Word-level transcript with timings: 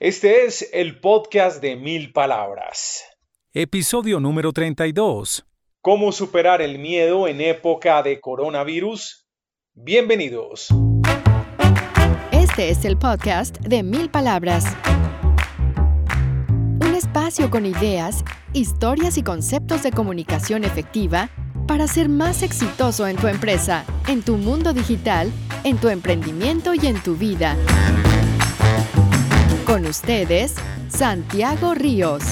Este 0.00 0.46
es 0.46 0.68
el 0.72 1.00
podcast 1.00 1.62
de 1.62 1.76
mil 1.76 2.12
palabras. 2.12 3.04
Episodio 3.52 4.18
número 4.20 4.52
32. 4.52 5.44
¿Cómo 5.80 6.12
superar 6.12 6.62
el 6.62 6.78
miedo 6.78 7.28
en 7.28 7.40
época 7.40 8.02
de 8.02 8.18
coronavirus? 8.18 9.28
Bienvenidos. 9.74 10.68
Este 12.32 12.70
es 12.70 12.84
el 12.84 12.98
podcast 12.98 13.58
de 13.58 13.82
mil 13.82 14.10
palabras. 14.10 14.64
Un 16.80 16.94
espacio 16.94 17.50
con 17.50 17.66
ideas, 17.66 18.24
historias 18.54 19.18
y 19.18 19.22
conceptos 19.22 19.82
de 19.82 19.92
comunicación 19.92 20.64
efectiva 20.64 21.28
para 21.68 21.86
ser 21.86 22.08
más 22.08 22.42
exitoso 22.42 23.06
en 23.06 23.16
tu 23.16 23.28
empresa, 23.28 23.84
en 24.08 24.22
tu 24.22 24.36
mundo 24.36 24.72
digital, 24.72 25.30
en 25.62 25.76
tu 25.76 25.90
emprendimiento 25.90 26.74
y 26.74 26.86
en 26.86 27.00
tu 27.02 27.14
vida. 27.14 27.56
Con 29.72 29.86
ustedes, 29.86 30.54
Santiago 30.90 31.72
Ríos. 31.72 32.22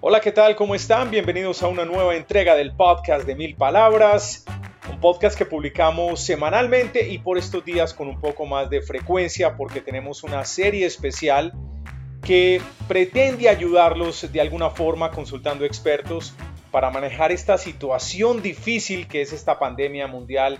Hola, 0.00 0.20
¿qué 0.22 0.32
tal? 0.32 0.56
¿Cómo 0.56 0.74
están? 0.74 1.10
Bienvenidos 1.10 1.62
a 1.62 1.68
una 1.68 1.84
nueva 1.84 2.16
entrega 2.16 2.54
del 2.54 2.74
podcast 2.74 3.26
de 3.26 3.34
Mil 3.34 3.56
Palabras, 3.56 4.46
un 4.90 4.98
podcast 5.00 5.36
que 5.36 5.44
publicamos 5.44 6.18
semanalmente 6.18 7.10
y 7.10 7.18
por 7.18 7.36
estos 7.36 7.62
días 7.62 7.92
con 7.92 8.08
un 8.08 8.18
poco 8.22 8.46
más 8.46 8.70
de 8.70 8.80
frecuencia 8.80 9.54
porque 9.58 9.82
tenemos 9.82 10.24
una 10.24 10.46
serie 10.46 10.86
especial 10.86 11.52
que 12.22 12.62
pretende 12.88 13.50
ayudarlos 13.50 14.32
de 14.32 14.40
alguna 14.40 14.70
forma 14.70 15.10
consultando 15.10 15.66
expertos 15.66 16.32
para 16.70 16.88
manejar 16.88 17.32
esta 17.32 17.58
situación 17.58 18.40
difícil 18.40 19.06
que 19.08 19.20
es 19.20 19.34
esta 19.34 19.58
pandemia 19.58 20.06
mundial 20.06 20.58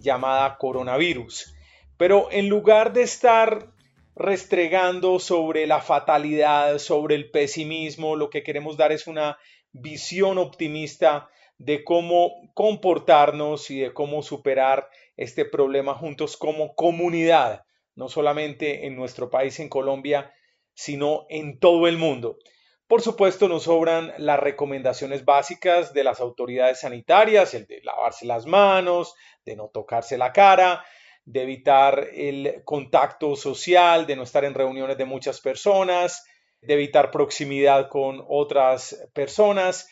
llamada 0.00 0.58
coronavirus. 0.58 1.54
Pero 1.98 2.28
en 2.30 2.48
lugar 2.48 2.92
de 2.92 3.02
estar 3.02 3.72
restregando 4.14 5.18
sobre 5.18 5.66
la 5.66 5.80
fatalidad, 5.80 6.78
sobre 6.78 7.16
el 7.16 7.30
pesimismo, 7.30 8.16
lo 8.16 8.30
que 8.30 8.42
queremos 8.42 8.76
dar 8.76 8.92
es 8.92 9.06
una 9.06 9.38
visión 9.72 10.38
optimista 10.38 11.28
de 11.58 11.84
cómo 11.84 12.50
comportarnos 12.54 13.70
y 13.70 13.80
de 13.80 13.92
cómo 13.92 14.22
superar 14.22 14.88
este 15.16 15.44
problema 15.44 15.94
juntos 15.94 16.36
como 16.36 16.74
comunidad, 16.74 17.64
no 17.96 18.08
solamente 18.08 18.86
en 18.86 18.96
nuestro 18.96 19.28
país, 19.28 19.58
en 19.58 19.68
Colombia, 19.68 20.32
sino 20.74 21.26
en 21.28 21.58
todo 21.58 21.88
el 21.88 21.98
mundo. 21.98 22.38
Por 22.86 23.02
supuesto, 23.02 23.48
nos 23.48 23.64
sobran 23.64 24.14
las 24.18 24.38
recomendaciones 24.38 25.24
básicas 25.24 25.92
de 25.92 26.04
las 26.04 26.20
autoridades 26.20 26.80
sanitarias, 26.80 27.52
el 27.54 27.66
de 27.66 27.82
lavarse 27.82 28.24
las 28.24 28.46
manos, 28.46 29.14
de 29.44 29.56
no 29.56 29.68
tocarse 29.68 30.16
la 30.16 30.32
cara, 30.32 30.84
de 31.28 31.42
evitar 31.42 32.08
el 32.14 32.62
contacto 32.64 33.36
social, 33.36 34.06
de 34.06 34.16
no 34.16 34.22
estar 34.22 34.46
en 34.46 34.54
reuniones 34.54 34.96
de 34.96 35.04
muchas 35.04 35.42
personas, 35.42 36.24
de 36.62 36.72
evitar 36.72 37.10
proximidad 37.10 37.90
con 37.90 38.24
otras 38.26 39.06
personas, 39.12 39.90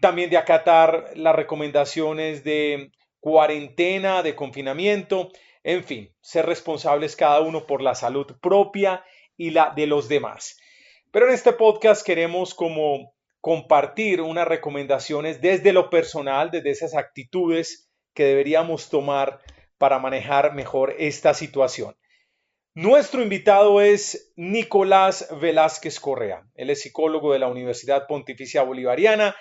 también 0.00 0.30
de 0.30 0.38
acatar 0.38 1.10
las 1.14 1.36
recomendaciones 1.36 2.42
de 2.42 2.90
cuarentena, 3.20 4.22
de 4.22 4.34
confinamiento, 4.34 5.28
en 5.62 5.84
fin, 5.84 6.14
ser 6.22 6.46
responsables 6.46 7.16
cada 7.16 7.40
uno 7.42 7.66
por 7.66 7.82
la 7.82 7.94
salud 7.94 8.38
propia 8.40 9.04
y 9.36 9.50
la 9.50 9.74
de 9.76 9.86
los 9.86 10.08
demás. 10.08 10.58
Pero 11.10 11.28
en 11.28 11.34
este 11.34 11.52
podcast 11.52 12.04
queremos 12.04 12.54
como 12.54 13.12
compartir 13.42 14.22
unas 14.22 14.48
recomendaciones 14.48 15.42
desde 15.42 15.74
lo 15.74 15.90
personal, 15.90 16.50
desde 16.50 16.70
esas 16.70 16.94
actitudes 16.94 17.90
que 18.14 18.24
deberíamos 18.24 18.88
tomar 18.88 19.40
para 19.78 19.98
manejar 19.98 20.54
mejor 20.54 20.94
esta 20.98 21.34
situación. 21.34 21.96
Nuestro 22.74 23.22
invitado 23.22 23.80
es 23.80 24.32
Nicolás 24.36 25.28
Velázquez 25.40 25.98
Correa. 25.98 26.44
Él 26.54 26.70
es 26.70 26.82
psicólogo 26.82 27.32
de 27.32 27.38
la 27.38 27.48
Universidad 27.48 28.06
Pontificia 28.06 28.62
Bolivariana, 28.62 29.34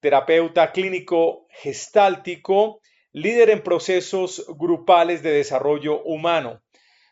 terapeuta 0.00 0.72
clínico 0.72 1.46
gestáltico, 1.50 2.80
líder 3.12 3.50
en 3.50 3.62
procesos 3.62 4.46
grupales 4.58 5.22
de 5.22 5.32
desarrollo 5.32 6.02
humano. 6.02 6.62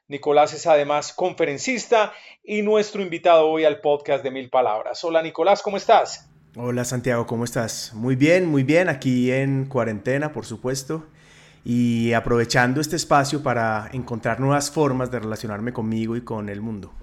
Nicolás 0.08 0.54
es 0.54 0.66
además 0.66 1.12
conferencista 1.12 2.12
y 2.44 2.62
nuestro 2.62 3.02
invitado 3.02 3.48
hoy 3.48 3.64
al 3.64 3.80
podcast 3.80 4.22
de 4.22 4.30
Mil 4.30 4.50
Palabras. 4.50 5.02
Hola 5.04 5.20
Nicolás, 5.20 5.62
¿cómo 5.62 5.76
estás? 5.76 6.30
Hola 6.56 6.84
Santiago, 6.84 7.26
¿cómo 7.26 7.44
estás? 7.44 7.92
Muy 7.92 8.14
bien, 8.16 8.46
muy 8.46 8.62
bien, 8.62 8.88
aquí 8.88 9.30
en 9.30 9.66
cuarentena, 9.66 10.32
por 10.32 10.46
supuesto 10.46 11.06
y 11.68 12.12
aprovechando 12.12 12.80
este 12.80 12.94
espacio 12.94 13.42
para 13.42 13.90
encontrar 13.92 14.38
nuevas 14.38 14.70
formas 14.70 15.10
de 15.10 15.18
relacionarme 15.18 15.72
conmigo 15.72 16.14
y 16.14 16.20
con 16.20 16.48
el 16.48 16.60
mundo. 16.60 16.94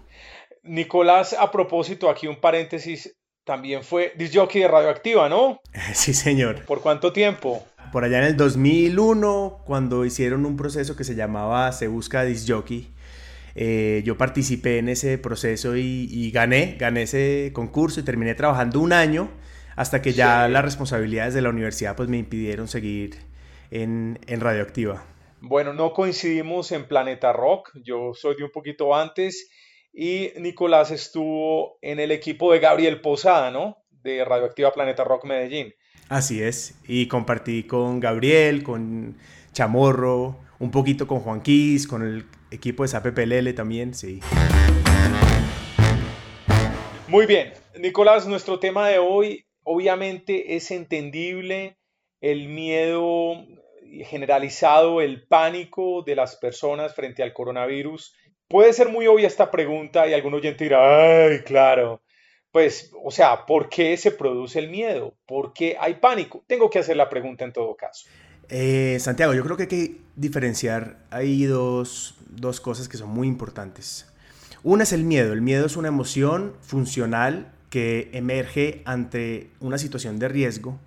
Nicolás, 0.64 1.36
a 1.38 1.52
propósito, 1.52 2.10
aquí 2.10 2.28
un 2.28 2.40
paréntesis, 2.40 3.14
también 3.44 3.84
fue 3.84 4.14
disjockey 4.18 4.62
de 4.62 4.70
Radioactiva, 4.70 5.28
¿no? 5.28 5.60
Sí, 5.94 6.14
señor. 6.14 6.64
¿Por 6.64 6.80
cuánto 6.80 7.12
tiempo? 7.12 7.62
Por 7.92 8.06
allá 8.06 8.20
en 8.20 8.24
el 8.24 8.38
2001, 8.38 9.64
cuando 9.66 10.06
hicieron 10.06 10.46
un 10.46 10.56
proceso 10.56 10.96
que 10.96 11.04
se 11.04 11.16
llamaba 11.16 11.70
Se 11.74 11.90
Busca 11.90 12.24
Disjockey, 12.24 12.94
eh, 13.56 14.02
yo 14.06 14.18
participé 14.18 14.78
en 14.78 14.88
ese 14.88 15.18
proceso 15.18 15.76
y, 15.76 16.32
gané, 16.32 16.78
gané 16.80 17.02
ese 17.02 17.52
concurso 17.54 18.00
y 18.00 18.04
terminé 18.04 18.34
trabajando 18.34 18.80
un 18.80 18.94
año 18.94 19.30
hasta 19.76 20.02
que 20.02 20.14
ya 20.14 20.48
las 20.48 20.64
responsabilidades 20.64 21.34
de 21.34 21.42
la 21.42 21.50
universidad 21.50 21.98
pues 21.98 22.08
me 22.08 22.18
impidieron 22.18 22.70
seguir 22.70 23.33
en, 23.74 24.40
Radioactiva? 24.40 25.04
Bueno, 25.42 25.74
no 25.74 25.94
coincidimos 25.94 26.72
en 26.72 26.88
Planeta 26.88 27.34
Rock, 27.34 27.72
yo 27.84 28.14
soy 28.14 28.36
de 28.36 28.44
un 28.44 28.52
poquito 28.52 28.96
antes 28.96 29.50
y 29.92 30.30
Nicolás 30.38 30.92
estuvo 30.92 31.78
en 31.82 32.00
el 32.00 32.12
equipo 32.12 32.54
de 32.54 32.60
Gabriel 32.60 33.02
Posada, 33.02 33.52
¿no? 33.52 33.78
De 33.90 34.24
Radioactiva 34.24 34.72
Planeta 34.72 35.04
Rock 35.04 35.26
Medellín. 35.26 35.74
Así 36.08 36.42
es, 36.42 36.80
y 36.88 37.08
compartí 37.08 37.64
con 37.64 38.00
Gabriel, 38.00 38.64
con 38.64 39.18
Chamorro, 39.54 40.38
un 40.60 40.72
poquito 40.72 41.08
con 41.08 41.20
Juan 41.20 41.42
Quis, 41.42 41.88
con 41.88 42.04
el 42.04 42.26
equipo 42.52 42.84
de 42.84 42.90
SAPPLL 42.90 43.54
también, 43.56 43.94
sí. 43.94 44.20
Muy 47.08 47.26
bien, 47.26 47.54
Nicolás, 47.80 48.28
nuestro 48.28 48.60
tema 48.60 48.88
de 48.88 49.00
hoy 49.00 49.46
obviamente 49.64 50.56
es 50.56 50.72
entendible 50.72 51.78
el 52.22 52.48
miedo 52.48 53.46
generalizado 54.02 55.02
el 55.02 55.28
pánico 55.28 56.04
de 56.04 56.16
las 56.16 56.36
personas 56.36 56.96
frente 56.96 57.24
al 57.24 57.34
coronavirus. 57.34 58.16
Puede 58.48 58.74
ser 58.74 58.90
muy 58.90 59.08
obvia 59.08 59.28
esta 59.28 59.52
pregunta 59.52 60.08
y 60.08 60.14
algún 60.14 60.34
oyente 60.34 60.64
dirá, 60.64 61.26
ay, 61.26 61.40
claro. 61.40 62.02
Pues, 62.52 62.92
o 63.04 63.10
sea, 63.10 63.46
¿por 63.46 63.70
qué 63.70 63.98
se 63.98 64.12
produce 64.12 64.60
el 64.60 64.70
miedo? 64.70 65.16
¿Por 65.26 65.54
qué 65.54 65.76
hay 65.80 65.96
pánico? 65.96 66.44
Tengo 66.48 66.70
que 66.70 66.80
hacer 66.80 66.96
la 66.96 67.10
pregunta 67.10 67.46
en 67.46 67.54
todo 67.54 67.76
caso. 67.76 68.08
Eh, 68.50 68.98
Santiago, 69.00 69.34
yo 69.34 69.44
creo 69.44 69.58
que 69.58 69.64
hay 69.64 69.70
que 69.70 69.96
diferenciar. 70.16 70.98
Hay 71.10 71.46
dos, 71.46 72.16
dos 72.30 72.62
cosas 72.62 72.88
que 72.88 72.98
son 72.98 73.10
muy 73.10 73.28
importantes. 73.28 74.08
Una 74.62 74.84
es 74.84 74.94
el 74.94 75.04
miedo. 75.04 75.34
El 75.34 75.42
miedo 75.42 75.66
es 75.66 75.76
una 75.76 75.88
emoción 75.88 76.56
funcional 76.62 77.52
que 77.70 78.10
emerge 78.14 78.84
ante 78.86 79.50
una 79.60 79.80
situación 79.80 80.20
de 80.20 80.28
riesgo 80.28 80.80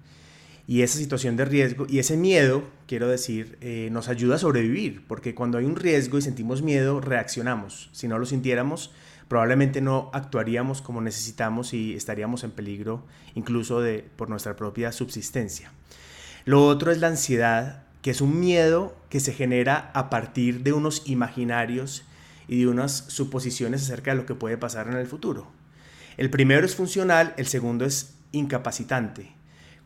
y 0.67 0.83
esa 0.83 0.99
situación 0.99 1.37
de 1.37 1.45
riesgo 1.45 1.87
y 1.89 2.01
ese 2.01 2.17
miedo, 2.17 2.65
quiero 2.87 3.07
decir, 3.09 3.57
eh, 3.61 3.89
nos 3.93 4.09
ayuda 4.09 4.35
a 4.37 4.39
sobrevivir, 4.39 5.07
porque 5.07 5.35
cuando 5.35 5.59
hay 5.59 5.65
un 5.65 5.77
riesgo 5.77 6.19
y 6.19 6.23
sentimos 6.23 6.63
miedo, 6.63 7.01
reaccionamos. 7.01 7.89
Si 7.93 8.09
no 8.09 8.19
lo 8.19 8.27
sintiéramos, 8.27 8.91
probablemente 9.29 9.81
no 9.81 10.11
actuaríamos 10.13 10.83
como 10.83 11.01
necesitamos 11.01 11.73
y 11.73 11.95
estaríamos 11.95 12.43
en 12.43 12.51
peligro 12.51 13.05
incluso 13.35 13.81
de, 13.81 14.05
por 14.17 14.29
nuestra 14.29 14.57
propia 14.57 14.91
subsistencia. 14.91 15.71
Lo 16.45 16.67
otro 16.67 16.91
es 16.91 16.99
la 16.99 17.09
ansiedad, 17.09 17.85
que 18.03 18.11
es 18.11 18.21
un 18.21 18.41
miedo 18.41 18.97
que 19.09 19.21
se 19.21 19.33
genera 19.33 19.91
a 19.95 20.11
partir 20.11 20.63
de 20.63 20.73
unos 20.73 21.03
imaginarios 21.07 22.05
y 22.49 22.61
de 22.61 22.67
unas 22.69 23.05
suposiciones 23.09 23.83
acerca 23.83 24.13
de 24.13 24.17
lo 24.19 24.27
que 24.27 24.35
puede 24.35 24.57
pasar 24.57 24.89
en 24.89 24.95
el 24.95 25.07
futuro. 25.07 25.47
El 26.17 26.31
primero 26.31 26.65
es 26.67 26.75
funcional, 26.75 27.35
el 27.37 27.47
segundo 27.47 27.85
es 27.85 28.15
incapacitante 28.33 29.36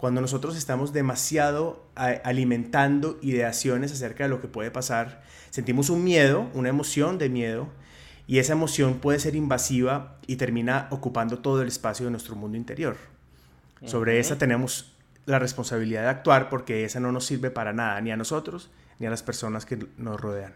cuando 0.01 0.23
nosotros 0.23 0.57
estamos 0.57 0.95
demasiado 0.95 1.85
alimentando 1.95 3.19
ideaciones 3.21 3.93
acerca 3.93 4.25
de 4.25 4.31
lo 4.31 4.41
que 4.41 4.49
puede 4.49 4.71
pasar, 4.71 5.23
sentimos 5.51 5.91
un 5.91 6.03
miedo, 6.03 6.51
una 6.55 6.71
emoción 6.71 7.19
de 7.19 7.29
miedo, 7.29 7.69
y 8.27 8.39
esa 8.39 8.55
emoción 8.55 9.01
puede 9.01 9.19
ser 9.19 9.37
invasiva 9.37 10.19
y 10.27 10.37
termina 10.37 10.89
ocupando 10.91 11.41
todo 11.41 11.61
el 11.61 11.69
espacio 11.69 12.07
de 12.07 12.13
nuestro 12.13 12.35
mundo 12.35 12.57
interior. 12.57 12.97
Sobre 13.85 14.19
esa 14.19 14.39
tenemos 14.39 14.97
la 15.27 15.39
responsabilidad 15.39 16.03
de 16.03 16.09
actuar 16.09 16.49
porque 16.49 16.85
esa 16.85 16.99
no 16.99 17.13
nos 17.13 17.27
sirve 17.27 17.51
para 17.51 17.73
nada, 17.73 18.01
ni 18.01 18.11
a 18.11 18.17
nosotros 18.17 18.71
ni 18.99 19.07
a 19.07 19.11
las 19.11 19.23
personas 19.23 19.67
que 19.67 19.79
nos 19.97 20.21
rodean. 20.21 20.55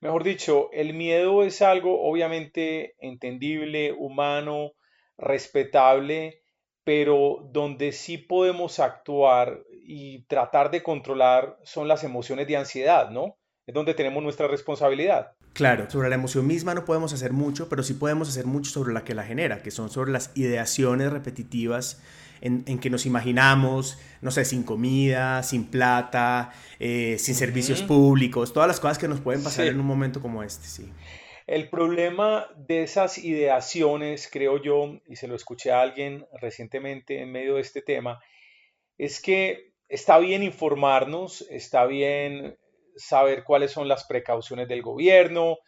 Mejor 0.00 0.24
dicho, 0.24 0.70
el 0.72 0.94
miedo 0.94 1.44
es 1.44 1.62
algo 1.62 2.02
obviamente 2.02 2.94
entendible, 3.00 3.92
humano, 3.92 4.72
respetable, 5.18 6.39
pero 6.90 7.48
donde 7.52 7.92
sí 7.92 8.18
podemos 8.18 8.80
actuar 8.80 9.62
y 9.86 10.22
tratar 10.22 10.72
de 10.72 10.82
controlar 10.82 11.56
son 11.62 11.86
las 11.86 12.02
emociones 12.02 12.48
de 12.48 12.56
ansiedad, 12.56 13.10
¿no? 13.10 13.36
Es 13.64 13.72
donde 13.72 13.94
tenemos 13.94 14.24
nuestra 14.24 14.48
responsabilidad. 14.48 15.34
Claro, 15.52 15.88
sobre 15.88 16.08
la 16.08 16.16
emoción 16.16 16.48
misma 16.48 16.74
no 16.74 16.84
podemos 16.84 17.12
hacer 17.12 17.32
mucho, 17.32 17.68
pero 17.68 17.84
sí 17.84 17.94
podemos 17.94 18.28
hacer 18.28 18.44
mucho 18.44 18.72
sobre 18.72 18.92
la 18.92 19.04
que 19.04 19.14
la 19.14 19.22
genera, 19.22 19.62
que 19.62 19.70
son 19.70 19.88
sobre 19.88 20.10
las 20.10 20.32
ideaciones 20.34 21.12
repetitivas 21.12 22.02
en, 22.40 22.64
que 22.80 22.90
nos 22.90 23.06
imaginamos, 23.06 23.96
no 24.20 24.32
sé, 24.32 24.44
sin 24.44 24.64
comida, 24.64 25.44
sin 25.44 25.66
plata, 25.66 26.50
eh, 26.80 27.18
sin 27.20 27.36
servicios 27.36 27.82
públicos, 27.82 28.52
todas 28.52 28.66
las 28.66 28.80
cosas 28.80 28.98
que 28.98 29.06
nos 29.06 29.20
pueden 29.20 29.44
pasar 29.44 29.68
en 29.68 29.78
un 29.78 29.86
momento 29.86 30.20
como 30.20 30.42
este, 30.42 30.66
sí. 30.66 30.90
El 31.50 31.68
problema 31.68 32.46
de 32.54 32.84
esas 32.84 33.18
ideaciones, 33.18 34.30
creo 34.30 34.62
yo, 34.62 35.00
y 35.08 35.16
se 35.16 35.26
lo 35.26 35.34
escuché 35.34 35.72
a 35.72 35.80
alguien 35.80 36.24
recientemente 36.40 37.20
en 37.20 37.32
medio 37.32 37.56
de 37.56 37.62
este 37.62 37.82
tema, 37.82 38.20
es 38.98 39.20
que 39.20 39.72
está 39.88 40.18
bien 40.18 40.44
informarnos, 40.44 41.42
está 41.50 41.86
bien 41.86 42.56
saber 42.94 43.42
cuáles 43.42 43.72
son 43.72 43.88
las 43.88 44.04
precauciones 44.04 44.68
del 44.68 44.80
gobierno, 44.80 45.58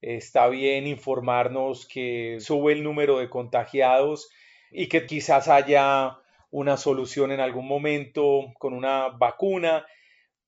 está 0.00 0.46
bien 0.46 0.86
informarnos 0.86 1.88
que 1.88 2.36
sube 2.38 2.74
el 2.74 2.84
número 2.84 3.18
de 3.18 3.28
contagiados 3.28 4.30
y 4.70 4.86
que 4.86 5.06
quizás 5.06 5.48
haya 5.48 6.18
una 6.52 6.76
solución 6.76 7.32
en 7.32 7.40
algún 7.40 7.66
momento 7.66 8.52
con 8.60 8.74
una 8.74 9.08
vacuna, 9.08 9.86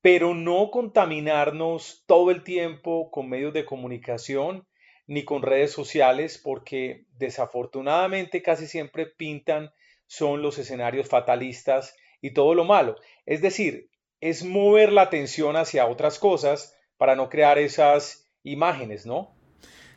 pero 0.01 0.35
no 0.35 0.71
contaminarnos 0.71 2.05
todo 2.07 2.31
el 2.31 2.45
tiempo 2.45 3.11
con 3.11 3.29
medios 3.29 3.53
de 3.53 3.65
comunicación 3.65 4.69
ni 5.07 5.25
con 5.25 5.43
redes 5.43 5.73
sociales 5.73 6.39
porque 6.43 7.07
desafortunadamente 7.19 8.43
casi 8.43 8.67
siempre 8.67 9.07
pintan 9.07 9.73
son 10.07 10.43
los 10.43 10.59
escenarios 10.59 11.09
fatalistas 11.09 11.95
y 12.21 12.33
todo 12.33 12.55
lo 12.55 12.65
malo. 12.65 12.97
Es 13.27 13.43
decir, 13.43 13.91
es 14.21 14.45
mover 14.45 14.93
la 14.93 15.03
atención 15.03 15.57
hacia 15.57 15.87
otras 15.87 16.19
cosas 16.19 16.75
para 16.97 17.17
no 17.17 17.29
crear 17.29 17.59
esas 17.59 18.31
imágenes, 18.43 19.07
¿no? 19.07 19.35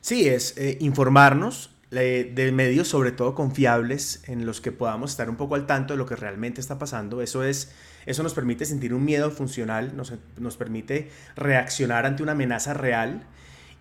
Sí, 0.02 0.28
es 0.28 0.58
eh, 0.58 0.78
informarnos 0.80 1.74
de 1.90 2.52
medios 2.54 2.90
sobre 2.90 3.14
todo 3.14 3.34
confiables 3.34 4.28
en 4.28 4.46
los 4.46 4.60
que 4.60 4.74
podamos 4.74 5.12
estar 5.12 5.30
un 5.30 5.38
poco 5.38 5.56
al 5.56 5.66
tanto 5.66 5.94
de 5.94 5.98
lo 5.98 6.06
que 6.06 6.18
realmente 6.18 6.60
está 6.60 6.78
pasando. 6.78 7.22
Eso, 7.22 7.44
es, 7.46 7.74
eso 8.06 8.24
nos 8.24 8.34
permite 8.34 8.66
sentir 8.66 8.94
un 8.94 9.06
miedo 9.06 9.32
funcional, 9.32 9.96
nos, 9.96 10.14
nos 10.38 10.58
permite 10.58 11.10
reaccionar 11.38 12.06
ante 12.06 12.24
una 12.24 12.34
amenaza 12.34 12.74
real 12.74 13.26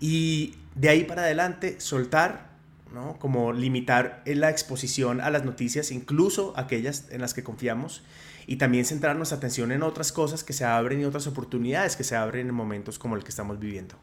y 0.01 0.55
de 0.75 0.89
ahí 0.91 1.05
para 1.05 1.23
adelante 1.23 1.81
soltar, 1.81 2.51
¿no? 2.93 3.19
como 3.19 3.53
limitar 3.53 4.23
la 4.27 4.51
exposición 4.51 5.21
a 5.21 5.31
las 5.31 5.45
noticias, 5.45 5.91
incluso 5.91 6.53
aquellas 6.57 7.11
en 7.11 7.21
las 7.21 7.35
que 7.35 7.43
confiamos, 7.43 8.03
y 8.47 8.57
también 8.57 8.85
centrar 8.85 9.17
nuestra 9.17 9.39
atención 9.39 9.73
en 9.73 9.83
otras 9.83 10.13
cosas 10.13 10.45
que 10.45 10.53
se 10.53 10.65
abren 10.65 11.01
y 11.01 11.05
otras 11.05 11.27
oportunidades 11.27 11.97
que 11.97 12.05
se 12.05 12.15
abren 12.15 12.49
en 12.49 12.55
momentos 12.55 12.99
como 12.99 13.17
el 13.17 13.25
que 13.25 13.31
estamos 13.31 13.59
viviendo. 13.59 13.97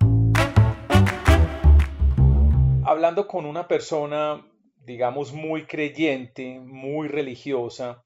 Hablando 2.85 3.27
con 3.27 3.45
una 3.45 3.67
persona, 3.67 4.45
digamos, 4.75 5.31
muy 5.31 5.65
creyente, 5.65 6.59
muy 6.59 7.07
religiosa, 7.07 8.03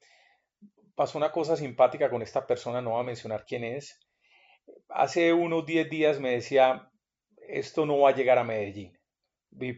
pasó 0.94 1.18
una 1.18 1.32
cosa 1.32 1.56
simpática 1.56 2.08
con 2.08 2.22
esta 2.22 2.46
persona, 2.46 2.80
no 2.80 2.90
voy 2.90 3.00
a 3.00 3.04
mencionar 3.04 3.44
quién 3.46 3.64
es. 3.64 3.98
Hace 4.88 5.32
unos 5.32 5.66
10 5.66 5.90
días 5.90 6.20
me 6.20 6.30
decía, 6.30 6.88
esto 7.48 7.86
no 7.86 7.98
va 7.98 8.10
a 8.10 8.14
llegar 8.14 8.38
a 8.38 8.44
Medellín, 8.44 8.96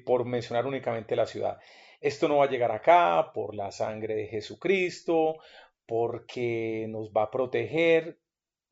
por 0.05 0.25
mencionar 0.25 0.67
únicamente 0.67 1.17
la 1.17 1.27
ciudad. 1.27 1.59
Esto 2.01 2.29
no 2.29 2.39
va 2.39 2.47
a 2.47 2.51
llegar 2.51 2.73
acá 2.73 3.31
por 3.35 3.55
la 3.55 3.71
sangre 3.71 4.15
de 4.15 4.27
Jesucristo, 4.27 5.39
porque 5.87 6.87
nos 6.89 7.11
va 7.11 7.25
a 7.25 7.31
proteger. 7.31 8.19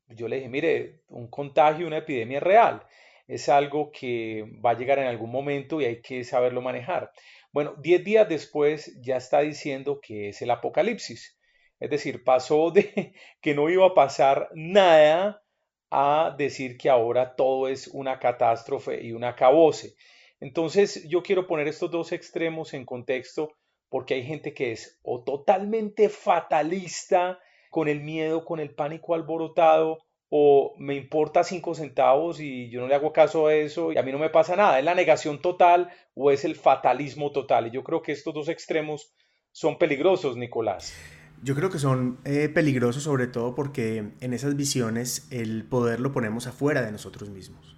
Yo 0.07 0.27
le 0.27 0.37
dije, 0.37 0.49
mire, 0.49 1.01
un 1.07 1.27
contagio, 1.27 1.85
una 1.87 1.97
epidemia 1.97 2.39
real. 2.39 2.83
Es 3.27 3.49
algo 3.49 3.91
que 3.91 4.45
va 4.65 4.71
a 4.71 4.77
llegar 4.77 4.99
en 4.99 5.05
algún 5.05 5.31
momento 5.31 5.79
y 5.79 5.85
hay 5.85 6.01
que 6.01 6.23
saberlo 6.23 6.61
manejar. 6.61 7.11
Bueno, 7.51 7.75
diez 7.77 8.03
días 8.03 8.27
después 8.27 8.99
ya 9.01 9.17
está 9.17 9.41
diciendo 9.41 9.99
que 10.01 10.29
es 10.29 10.41
el 10.41 10.51
apocalipsis. 10.51 11.37
Es 11.79 11.89
decir, 11.89 12.23
pasó 12.23 12.71
de 12.71 13.13
que 13.41 13.53
no 13.53 13.69
iba 13.69 13.85
a 13.85 13.93
pasar 13.93 14.49
nada 14.53 15.43
a 15.91 16.35
decir 16.37 16.77
que 16.77 16.89
ahora 16.89 17.35
todo 17.35 17.67
es 17.67 17.87
una 17.87 18.19
catástrofe 18.19 19.03
y 19.03 19.11
un 19.13 19.23
acabose. 19.23 19.95
Entonces 20.39 21.07
yo 21.07 21.23
quiero 21.23 21.47
poner 21.47 21.67
estos 21.67 21.91
dos 21.91 22.11
extremos 22.11 22.73
en 22.73 22.85
contexto 22.85 23.53
porque 23.89 24.13
hay 24.13 24.23
gente 24.23 24.53
que 24.53 24.71
es 24.71 24.99
o 25.01 25.23
totalmente 25.23 26.09
fatalista, 26.09 27.39
con 27.69 27.87
el 27.87 28.01
miedo, 28.01 28.45
con 28.45 28.59
el 28.59 28.73
pánico 28.73 29.13
alborotado, 29.13 29.99
o 30.29 30.75
me 30.77 30.95
importa 30.95 31.43
cinco 31.43 31.73
centavos 31.73 32.39
y 32.39 32.69
yo 32.69 32.81
no 32.81 32.87
le 32.87 32.95
hago 32.95 33.11
caso 33.11 33.47
a 33.47 33.55
eso 33.55 33.91
y 33.91 33.97
a 33.97 34.03
mí 34.03 34.11
no 34.11 34.19
me 34.19 34.29
pasa 34.29 34.55
nada. 34.55 34.77
¿Es 34.77 34.85
la 34.85 34.93
negación 34.93 35.41
total 35.41 35.89
o 36.13 36.29
es 36.31 36.45
el 36.45 36.55
fatalismo 36.55 37.31
total? 37.31 37.67
Y 37.67 37.71
yo 37.71 37.83
creo 37.83 38.03
que 38.03 38.11
estos 38.11 38.33
dos 38.33 38.47
extremos 38.47 39.11
son 39.51 39.77
peligrosos, 39.77 40.37
Nicolás. 40.37 40.93
Yo 41.41 41.55
creo 41.55 41.69
que 41.69 41.79
son 41.79 42.17
eh, 42.25 42.49
peligrosos 42.49 43.03
sobre 43.03 43.27
todo 43.27 43.55
porque 43.55 44.11
en 44.19 44.33
esas 44.33 44.55
visiones 44.55 45.27
el 45.29 45.63
poder 45.63 45.99
lo 45.99 46.11
ponemos 46.11 46.47
afuera 46.47 46.81
de 46.81 46.91
nosotros 46.91 47.29
mismos. 47.29 47.75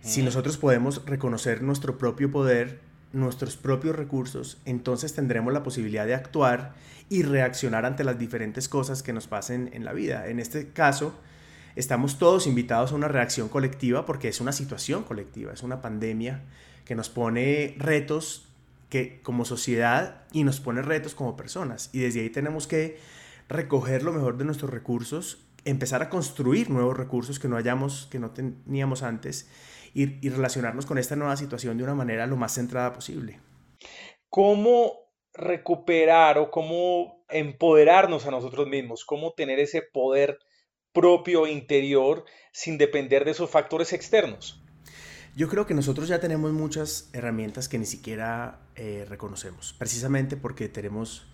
Si 0.00 0.22
nosotros 0.22 0.56
podemos 0.56 1.04
reconocer 1.04 1.62
nuestro 1.62 1.98
propio 1.98 2.30
poder, 2.30 2.80
nuestros 3.12 3.58
propios 3.58 3.94
recursos, 3.94 4.58
entonces 4.64 5.12
tendremos 5.12 5.52
la 5.52 5.62
posibilidad 5.62 6.06
de 6.06 6.14
actuar 6.14 6.74
y 7.10 7.22
reaccionar 7.22 7.84
ante 7.84 8.02
las 8.02 8.18
diferentes 8.18 8.68
cosas 8.68 9.02
que 9.02 9.12
nos 9.12 9.26
pasen 9.26 9.68
en 9.74 9.84
la 9.84 9.92
vida. 9.92 10.26
En 10.28 10.40
este 10.40 10.70
caso, 10.70 11.14
estamos 11.76 12.18
todos 12.18 12.46
invitados 12.46 12.92
a 12.92 12.94
una 12.94 13.08
reacción 13.08 13.50
colectiva 13.50 14.06
porque 14.06 14.28
es 14.28 14.40
una 14.40 14.52
situación 14.52 15.02
colectiva, 15.02 15.52
es 15.52 15.62
una 15.62 15.82
pandemia 15.82 16.42
que 16.86 16.94
nos 16.94 17.10
pone 17.10 17.74
retos 17.78 18.43
que 18.94 19.20
como 19.22 19.44
sociedad 19.44 20.22
y 20.30 20.44
nos 20.44 20.60
pone 20.60 20.80
retos 20.80 21.16
como 21.16 21.34
personas. 21.34 21.90
Y 21.92 21.98
desde 21.98 22.20
ahí 22.20 22.30
tenemos 22.30 22.68
que 22.68 22.96
recoger 23.48 24.04
lo 24.04 24.12
mejor 24.12 24.36
de 24.36 24.44
nuestros 24.44 24.70
recursos, 24.70 25.44
empezar 25.64 26.00
a 26.00 26.08
construir 26.08 26.70
nuevos 26.70 26.96
recursos 26.96 27.40
que 27.40 27.48
no 27.48 27.56
hayamos, 27.56 28.06
que 28.06 28.20
no 28.20 28.30
teníamos 28.30 29.02
antes 29.02 29.50
y, 29.94 30.28
relacionarnos 30.28 30.86
con 30.86 30.98
esta 30.98 31.16
nueva 31.16 31.36
situación 31.36 31.76
de 31.76 31.82
una 31.82 31.96
manera 31.96 32.28
lo 32.28 32.36
más 32.36 32.54
centrada 32.54 32.92
posible. 32.92 33.40
¿Cómo 34.28 34.92
recuperar 35.32 36.38
o 36.38 36.52
cómo 36.52 37.24
empoderarnos 37.28 38.28
a 38.28 38.30
nosotros 38.30 38.68
mismos? 38.68 39.04
¿Cómo 39.04 39.32
tener 39.32 39.58
ese 39.58 39.82
poder 39.82 40.38
propio 40.92 41.48
interior 41.48 42.26
sin 42.52 42.78
depender 42.78 43.24
de 43.24 43.32
esos 43.32 43.50
factores 43.50 43.92
externos? 43.92 44.63
Yo 45.36 45.48
creo 45.48 45.66
que 45.66 45.74
nosotros 45.74 46.06
ya 46.06 46.20
tenemos 46.20 46.52
muchas 46.52 47.08
herramientas 47.12 47.68
que 47.68 47.76
ni 47.76 47.86
siquiera 47.86 48.60
eh, 48.76 49.04
reconocemos, 49.08 49.74
precisamente 49.76 50.36
porque 50.36 50.68
tenemos 50.68 51.26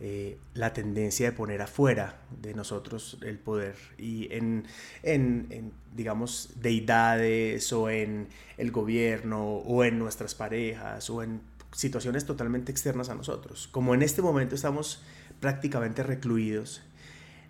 eh, 0.00 0.38
la 0.54 0.72
tendencia 0.72 1.30
de 1.30 1.36
poner 1.36 1.62
afuera 1.62 2.18
de 2.42 2.52
nosotros 2.52 3.16
el 3.22 3.38
poder 3.38 3.76
y 3.96 4.26
en, 4.34 4.66
en, 5.04 5.72
digamos, 5.94 6.50
deidades 6.56 7.72
o 7.72 7.88
en 7.90 8.26
el 8.58 8.72
gobierno 8.72 9.44
o 9.44 9.84
en 9.84 10.00
nuestras 10.00 10.34
parejas 10.34 11.08
o 11.08 11.22
en 11.22 11.40
situaciones 11.70 12.26
totalmente 12.26 12.72
externas 12.72 13.08
a 13.08 13.14
nosotros. 13.14 13.68
Como 13.68 13.94
en 13.94 14.02
este 14.02 14.20
momento 14.20 14.56
estamos 14.56 15.00
prácticamente 15.38 16.02
recluidos, 16.02 16.82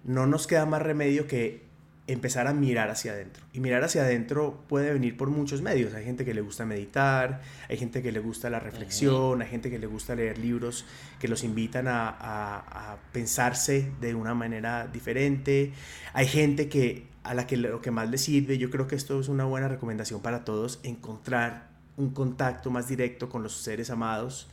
no 0.05 0.27
nos 0.27 0.47
queda 0.47 0.67
más 0.67 0.83
remedio 0.83 1.27
que 1.27 1.65
empezar 2.07 2.47
a 2.47 2.53
mirar 2.53 2.91
hacia 2.91 3.13
adentro. 3.13 3.45
Y 3.53 3.61
mirar 3.61 3.83
hacia 3.83 4.03
adentro 4.03 4.63
puede 4.69 4.93
venir 4.93 5.17
por 5.17 5.31
muchos 5.31 5.63
medios. 5.63 5.95
Hay 5.95 6.05
gente 6.05 6.25
que 6.25 6.35
le 6.35 6.43
gusta 6.43 6.67
meditar, 6.67 7.41
hay 7.69 7.77
gente 7.79 8.03
que 8.03 8.13
le 8.13 8.21
gusta 8.21 8.51
la 8.51 8.61
reflexión, 8.61 9.41
hay 9.41 9.49
gente 9.49 9.71
que 9.71 9.79
le 9.79 9.87
gusta 9.87 10.15
leer 10.15 10.37
libros 10.37 10.85
que 11.19 11.29
los 11.29 11.45
invitan 11.45 11.89
a, 11.89 12.09
a, 12.11 12.99
pensarse 13.13 13.91
de 14.01 14.15
una 14.15 14.35
manera 14.35 14.87
diferente. 14.87 15.73
Hay 16.13 16.27
gente 16.27 16.69
que 16.69 17.07
a 17.23 17.33
la 17.33 17.47
que 17.47 17.57
lo 17.57 17.81
que 17.81 17.91
más 17.91 18.11
le 18.11 18.19
sirve, 18.19 18.59
yo 18.59 18.71
creo 18.71 18.87
que 18.87 18.97
esto 18.97 19.19
es 19.19 19.29
una 19.29 19.45
buena 19.47 19.69
recomendación 19.69 20.21
para 20.21 20.45
todos, 20.45 20.81
encontrar 20.83 21.69
un 21.97 22.11
contacto 22.11 22.71
más 22.71 22.87
directo 22.87 23.31
con 23.31 23.43
los 23.43 23.57
seres 23.57 23.89
amados 23.89 24.49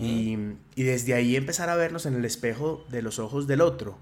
y, 0.00 0.36
y 0.74 0.82
desde 0.82 1.14
ahí 1.14 1.36
empezar 1.36 1.70
a 1.70 1.76
vernos 1.76 2.04
en 2.06 2.14
el 2.14 2.24
espejo 2.24 2.84
de 2.88 3.02
los 3.02 3.20
ojos 3.20 3.46
del 3.46 3.60
otro 3.60 3.96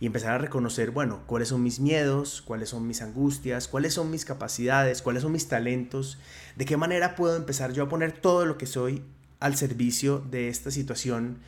y 0.00 0.06
empezar 0.06 0.32
a 0.32 0.38
reconocer, 0.38 0.90
bueno, 0.90 1.20
cuáles 1.26 1.48
son 1.48 1.62
mis 1.62 1.80
miedos, 1.80 2.42
cuáles 2.42 2.70
son 2.70 2.86
mis 2.86 3.02
angustias, 3.02 3.68
cuáles 3.68 3.94
son 3.94 4.10
mis 4.10 4.24
capacidades, 4.24 5.02
cuáles 5.02 5.22
son 5.22 5.32
mis 5.32 5.48
talentos, 5.48 6.18
de 6.56 6.64
qué 6.64 6.76
manera 6.76 7.14
puedo 7.14 7.36
empezar 7.36 7.72
yo 7.72 7.84
a 7.84 7.88
poner 7.88 8.12
todo 8.12 8.46
lo 8.46 8.58
que 8.58 8.66
soy 8.66 9.02
al 9.40 9.56
servicio 9.56 10.20
de 10.30 10.48
esta 10.48 10.70
situación 10.70 11.38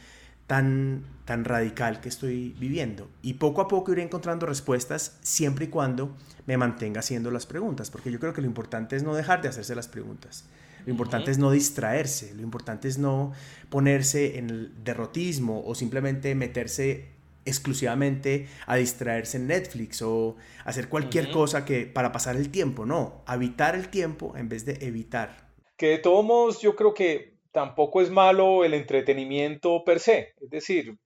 tan, 0.47 1.05
tan 1.25 1.45
radical 1.45 2.01
que 2.01 2.09
estoy 2.09 2.55
viviendo. 2.59 3.09
Y 3.23 3.35
poco 3.35 3.61
a 3.61 3.69
poco 3.69 3.93
iré 3.93 4.03
encontrando 4.03 4.47
respuestas 4.47 5.19
siempre 5.23 5.67
y 5.67 5.69
cuando 5.69 6.15
me 6.47 6.57
mantenga 6.57 7.01
haciendo 7.01 7.31
las 7.31 7.47
preguntas, 7.47 7.91
porque 7.91 8.13
yo 8.13 8.21
creo 8.21 8.33
que 8.33 8.41
lo 8.41 8.47
importante 8.47 8.97
es 8.97 9.03
no 9.03 9.15
dejar 9.15 9.43
de 9.43 9.49
hacerse 9.49 9.75
las 9.75 9.89
preguntas. 9.89 10.45
Lo 10.85 10.93
importante 10.93 11.33
es 11.33 11.39
no 11.39 11.51
distraerse, 11.51 12.33
lo 12.35 12.43
importante 12.43 12.87
es 12.87 12.97
no 12.97 13.33
ponerse 13.71 14.39
en 14.39 14.51
el 14.51 14.85
derrotismo 14.85 15.65
o 15.67 15.75
simplemente 15.75 16.37
meterse 16.37 17.16
exclusivamente 17.47 18.49
a 18.67 18.77
distraerse 18.77 19.39
en 19.39 19.47
Netflix 19.47 20.03
o 20.03 20.37
hacer 20.65 20.89
cualquier 20.89 21.31
cosa 21.31 21.65
que 21.65 21.87
para 21.87 22.13
pasar 22.13 22.37
el 22.37 22.51
tiempo, 22.51 22.85
no, 22.85 23.23
habitar 23.27 23.75
el 23.75 23.89
tiempo 23.89 24.35
en 24.37 24.49
vez 24.49 24.67
de 24.67 24.87
evitar. 24.87 25.49
Que 25.77 25.89
de 25.89 25.99
todos 25.99 26.25
modos 26.25 26.61
yo 26.61 26.77
creo 26.77 26.93
que 26.93 27.37
tampoco 27.53 28.03
es 28.03 28.11
malo 28.11 28.65
el 28.65 28.75
entretenimiento 28.75 29.83
per 29.85 30.01
se, 30.01 30.35
es 30.41 30.51
decir, 30.51 30.99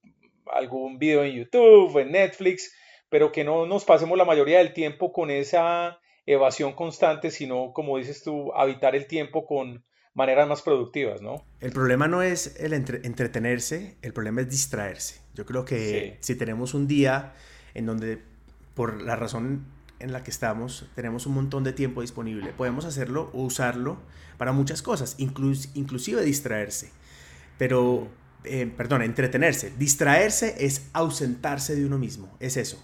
algún 0.47 0.99
video 0.99 1.23
en 1.23 1.37
YouTube, 1.37 1.99
en 1.99 2.13
Netflix, 2.13 2.75
pero 3.09 3.31
que 3.31 3.45
no 3.45 3.67
nos 3.67 3.85
pasemos 3.85 4.19
la 4.19 4.25
mayoría 4.25 4.59
del 4.59 4.73
tiempo 4.73 5.13
con 5.13 5.31
esa 5.31 6.01
evasión 6.27 6.73
constante, 6.73 7.31
sino, 7.31 7.73
como 7.73 7.99
dices 7.99 8.23
tú, 8.23 8.53
habitar 8.55 8.95
el 8.95 9.07
tiempo 9.07 9.47
con 9.47 9.85
maneras 10.15 10.49
más 10.49 10.63
productivas, 10.63 11.23
¿no? 11.23 11.45
El 11.61 11.73
problema 11.73 12.09
no 12.09 12.23
es 12.23 12.57
el 12.59 12.73
entretenerse, 12.73 13.97
el 14.03 14.13
problema 14.13 14.41
es 14.41 14.51
distraerse. 14.51 15.21
Yo 15.35 15.47
creo 15.47 15.65
que 15.65 16.19
si 16.21 16.35
tenemos 16.35 16.75
un 16.75 16.87
día 16.87 17.35
en 17.75 17.87
donde, 17.87 18.23
por 18.75 19.01
la 19.03 19.17
razón 19.17 19.67
en 20.01 20.13
la 20.13 20.23
que 20.23 20.31
estamos, 20.31 20.89
tenemos 20.95 21.27
un 21.27 21.35
montón 21.35 21.63
de 21.63 21.73
tiempo 21.73 22.01
disponible, 22.01 22.53
podemos 22.53 22.85
hacerlo 22.85 23.31
o 23.33 23.43
usarlo 23.43 23.99
para 24.39 24.53
muchas 24.53 24.83
cosas, 24.83 25.17
inclusive 25.19 26.25
distraerse. 26.25 26.91
Pero, 27.59 28.09
eh, 28.45 28.73
perdón, 28.75 29.03
entretenerse. 29.03 29.71
Distraerse 29.77 30.65
es 30.65 30.89
ausentarse 30.95 31.77
de 31.77 31.85
uno 31.85 31.99
mismo, 31.99 32.35
es 32.41 32.57
eso. 32.57 32.83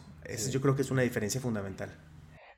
Yo 0.50 0.60
creo 0.60 0.76
que 0.76 0.82
es 0.82 0.90
una 0.90 1.02
diferencia 1.02 1.40
fundamental. 1.40 1.96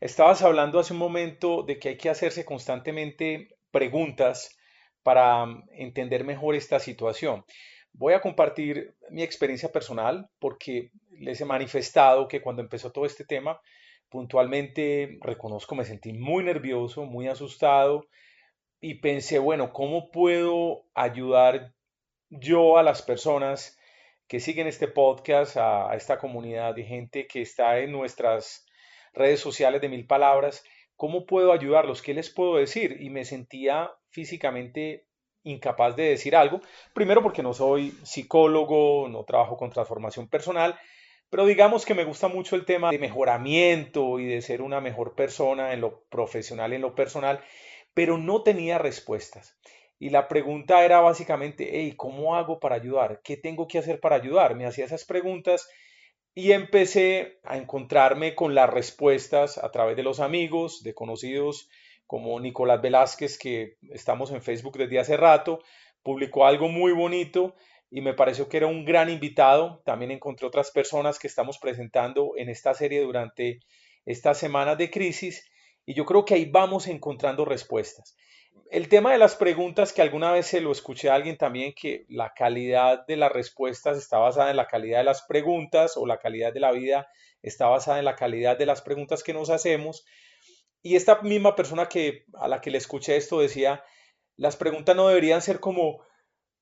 Estabas 0.00 0.42
hablando 0.42 0.78
hace 0.78 0.92
un 0.92 0.98
momento 0.98 1.62
de 1.62 1.78
que 1.78 1.90
hay 1.90 1.96
que 1.98 2.08
hacerse 2.08 2.44
constantemente 2.44 3.58
preguntas 3.70 4.57
para 5.02 5.46
mm, 5.46 5.64
entender 5.72 6.24
mejor 6.24 6.54
esta 6.54 6.78
situación. 6.80 7.44
Voy 7.92 8.14
a 8.14 8.20
compartir 8.20 8.94
mi 9.10 9.22
experiencia 9.22 9.70
personal 9.70 10.28
porque 10.38 10.90
les 11.10 11.40
he 11.40 11.44
manifestado 11.44 12.28
que 12.28 12.40
cuando 12.40 12.62
empezó 12.62 12.92
todo 12.92 13.06
este 13.06 13.24
tema, 13.24 13.60
puntualmente 14.08 15.18
reconozco, 15.20 15.74
me 15.74 15.84
sentí 15.84 16.12
muy 16.12 16.44
nervioso, 16.44 17.04
muy 17.04 17.28
asustado 17.28 18.06
y 18.80 18.94
pensé, 18.96 19.38
bueno, 19.38 19.72
¿cómo 19.72 20.10
puedo 20.10 20.84
ayudar 20.94 21.72
yo 22.30 22.78
a 22.78 22.82
las 22.82 23.02
personas 23.02 23.76
que 24.28 24.40
siguen 24.40 24.66
este 24.66 24.88
podcast, 24.88 25.56
a, 25.56 25.90
a 25.90 25.96
esta 25.96 26.18
comunidad 26.18 26.74
de 26.74 26.84
gente 26.84 27.26
que 27.26 27.40
está 27.40 27.78
en 27.78 27.92
nuestras 27.92 28.66
redes 29.14 29.40
sociales 29.40 29.80
de 29.80 29.88
mil 29.88 30.06
palabras, 30.06 30.64
¿cómo 30.98 31.24
puedo 31.24 31.52
ayudarlos? 31.52 32.02
¿Qué 32.02 32.12
les 32.12 32.28
puedo 32.28 32.56
decir? 32.56 32.98
Y 33.00 33.08
me 33.08 33.24
sentía 33.24 33.90
físicamente 34.10 35.06
incapaz 35.44 35.94
de 35.96 36.02
decir 36.02 36.36
algo, 36.36 36.60
primero 36.92 37.22
porque 37.22 37.42
no 37.42 37.54
soy 37.54 37.92
psicólogo, 38.02 39.08
no 39.08 39.24
trabajo 39.24 39.56
con 39.56 39.70
transformación 39.70 40.28
personal, 40.28 40.78
pero 41.30 41.46
digamos 41.46 41.86
que 41.86 41.94
me 41.94 42.04
gusta 42.04 42.26
mucho 42.28 42.56
el 42.56 42.64
tema 42.64 42.90
de 42.90 42.98
mejoramiento 42.98 44.18
y 44.18 44.26
de 44.26 44.42
ser 44.42 44.60
una 44.60 44.80
mejor 44.80 45.14
persona 45.14 45.72
en 45.72 45.80
lo 45.80 46.02
profesional 46.10 46.72
en 46.72 46.82
lo 46.82 46.94
personal, 46.96 47.40
pero 47.94 48.18
no 48.18 48.42
tenía 48.42 48.76
respuestas. 48.78 49.56
Y 50.00 50.10
la 50.10 50.26
pregunta 50.26 50.84
era 50.84 51.00
básicamente, 51.00 51.68
hey, 51.72 51.94
¿cómo 51.96 52.34
hago 52.34 52.58
para 52.58 52.74
ayudar? 52.74 53.20
¿Qué 53.22 53.36
tengo 53.36 53.68
que 53.68 53.78
hacer 53.78 54.00
para 54.00 54.16
ayudar? 54.16 54.56
Me 54.56 54.66
hacía 54.66 54.84
esas 54.84 55.04
preguntas 55.04 55.68
y 56.38 56.52
empecé 56.52 57.40
a 57.42 57.56
encontrarme 57.56 58.36
con 58.36 58.54
las 58.54 58.70
respuestas 58.70 59.58
a 59.58 59.72
través 59.72 59.96
de 59.96 60.04
los 60.04 60.20
amigos, 60.20 60.84
de 60.84 60.94
conocidos 60.94 61.68
como 62.06 62.38
Nicolás 62.38 62.80
Velázquez, 62.80 63.36
que 63.38 63.76
estamos 63.90 64.30
en 64.30 64.40
Facebook 64.40 64.78
desde 64.78 65.00
hace 65.00 65.16
rato, 65.16 65.58
publicó 66.00 66.46
algo 66.46 66.68
muy 66.68 66.92
bonito 66.92 67.56
y 67.90 68.02
me 68.02 68.14
pareció 68.14 68.48
que 68.48 68.58
era 68.58 68.68
un 68.68 68.84
gran 68.84 69.10
invitado. 69.10 69.82
También 69.84 70.12
encontré 70.12 70.46
otras 70.46 70.70
personas 70.70 71.18
que 71.18 71.26
estamos 71.26 71.58
presentando 71.58 72.34
en 72.36 72.50
esta 72.50 72.72
serie 72.72 73.00
durante 73.00 73.58
estas 74.06 74.38
semanas 74.38 74.78
de 74.78 74.92
crisis 74.92 75.44
y 75.84 75.94
yo 75.94 76.04
creo 76.04 76.24
que 76.24 76.34
ahí 76.34 76.44
vamos 76.44 76.86
encontrando 76.86 77.46
respuestas 77.46 78.16
el 78.70 78.88
tema 78.88 79.12
de 79.12 79.18
las 79.18 79.34
preguntas, 79.34 79.92
que 79.92 80.02
alguna 80.02 80.32
vez 80.32 80.46
se 80.46 80.60
lo 80.60 80.72
escuché 80.72 81.10
a 81.10 81.14
alguien 81.14 81.36
también, 81.36 81.72
que 81.74 82.04
la 82.08 82.32
calidad 82.34 83.06
de 83.06 83.16
las 83.16 83.32
respuestas 83.32 83.96
está 83.96 84.18
basada 84.18 84.50
en 84.50 84.56
la 84.56 84.66
calidad 84.66 84.98
de 84.98 85.04
las 85.04 85.22
preguntas 85.22 85.96
o 85.96 86.06
la 86.06 86.18
calidad 86.18 86.52
de 86.52 86.60
la 86.60 86.72
vida 86.72 87.08
está 87.42 87.66
basada 87.66 87.98
en 87.98 88.04
la 88.04 88.16
calidad 88.16 88.58
de 88.58 88.66
las 88.66 88.82
preguntas 88.82 89.22
que 89.22 89.32
nos 89.32 89.50
hacemos. 89.50 90.04
Y 90.82 90.96
esta 90.96 91.22
misma 91.22 91.56
persona 91.56 91.88
que 91.88 92.24
a 92.34 92.48
la 92.48 92.60
que 92.60 92.70
le 92.70 92.78
escuché 92.78 93.16
esto 93.16 93.40
decía, 93.40 93.82
las 94.36 94.56
preguntas 94.56 94.94
no 94.94 95.08
deberían 95.08 95.42
ser 95.42 95.60
como, 95.60 96.00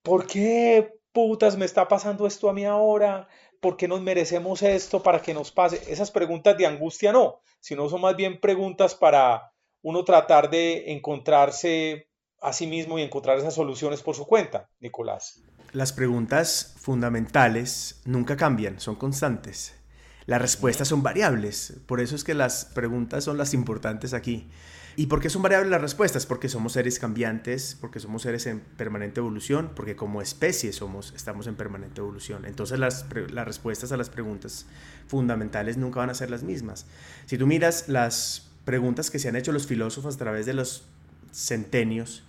¿por 0.03 0.27
qué 0.27 0.95
putas 1.13 1.57
me 1.57 1.65
está 1.65 1.89
pasando 1.89 2.27
esto 2.27 2.49
a 2.49 2.53
mí 2.53 2.65
ahora? 2.65 3.29
¿Por 3.61 3.77
qué 3.77 3.89
nos 3.89 4.01
merecemos 4.01 4.63
esto 4.63 5.03
para 5.03 5.21
que 5.21 5.35
nos 5.35 5.51
pase? 5.51 5.81
Esas 5.91 6.11
preguntas 6.11 6.57
de 6.57 6.67
angustia 6.67 7.13
no, 7.13 7.41
sino 7.61 7.89
son 7.89 8.03
más 8.03 8.17
bien 8.17 8.41
preguntas 8.41 8.95
para 8.95 9.53
uno 9.87 10.03
tratar 10.03 10.51
de 10.51 10.91
encontrarse 10.91 12.09
a 12.41 12.53
sí 12.53 12.67
mismo 12.67 12.99
y 12.99 13.03
encontrar 13.03 13.39
esas 13.39 13.55
soluciones 13.55 14.03
por 14.03 14.17
su 14.17 14.27
cuenta, 14.27 14.69
Nicolás. 14.81 15.45
Las 15.71 15.93
preguntas 15.93 16.75
fundamentales 16.77 18.01
nunca 18.05 18.37
cambian, 18.37 18.81
son 18.81 18.97
constantes. 18.97 19.77
Las 20.25 20.43
respuestas 20.43 20.89
son 20.89 21.05
variables, 21.05 21.75
por 21.87 22.01
eso 22.01 22.17
es 22.17 22.25
que 22.25 22.35
las 22.35 22.65
preguntas 22.65 23.23
son 23.23 23.39
las 23.39 23.55
importantes 23.55 24.13
aquí. 24.13 24.49
¿Y 24.97 25.07
por 25.07 25.21
qué 25.21 25.31
son 25.31 25.43
variables 25.43 25.71
las 25.71 25.81
respuestas? 25.81 26.27
Porque 26.27 26.49
somos 26.49 26.73
seres 26.73 26.99
cambiantes, 26.99 27.79
porque 27.81 28.01
somos 28.01 28.23
seres 28.23 28.47
en 28.47 28.59
permanente 28.59 29.21
evolución, 29.21 29.71
porque 29.77 29.95
como 29.95 30.21
especie 30.21 30.73
somos, 30.73 31.13
estamos 31.15 31.47
en 31.47 31.55
permanente 31.55 32.01
evolución. 32.01 32.45
Entonces 32.45 32.81
las, 32.81 33.07
las 33.31 33.47
respuestas 33.47 33.93
a 33.93 33.97
las 33.97 34.11
preguntas 34.11 34.67
fundamentales 35.07 35.77
nunca 35.77 36.01
van 36.01 36.11
a 36.11 36.15
ser 36.15 36.29
las 36.29 36.43
mismas. 36.43 36.87
Si 37.27 37.39
tú 37.39 37.47
miras 37.47 37.89
las 37.89 38.51
preguntas 38.67 39.11
que 39.11 39.19
se 39.19 39.29
han 39.31 39.37
hecho 39.37 39.53
los 39.53 39.67
filósofos 39.67 40.17
a 40.17 40.19
través 40.19 40.45
de 40.45 40.53
los 40.53 40.85
centenios, 41.33 42.25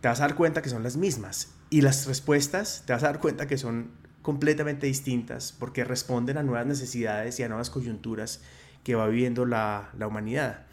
te 0.00 0.08
vas 0.08 0.18
a 0.20 0.22
dar 0.22 0.34
cuenta 0.34 0.62
que 0.62 0.70
son 0.70 0.82
las 0.82 0.96
mismas. 0.96 1.52
Y 1.70 1.82
las 1.82 2.06
respuestas 2.06 2.82
te 2.86 2.92
vas 2.92 3.04
a 3.04 3.06
dar 3.06 3.20
cuenta 3.20 3.46
que 3.46 3.58
son 3.58 3.90
completamente 4.22 4.86
distintas 4.86 5.52
porque 5.52 5.84
responden 5.84 6.38
a 6.38 6.42
nuevas 6.42 6.66
necesidades 6.66 7.38
y 7.38 7.44
a 7.44 7.48
nuevas 7.48 7.70
coyunturas 7.70 8.40
que 8.82 8.94
va 8.94 9.06
viviendo 9.06 9.44
la, 9.44 9.90
humanidad. 10.06 10.64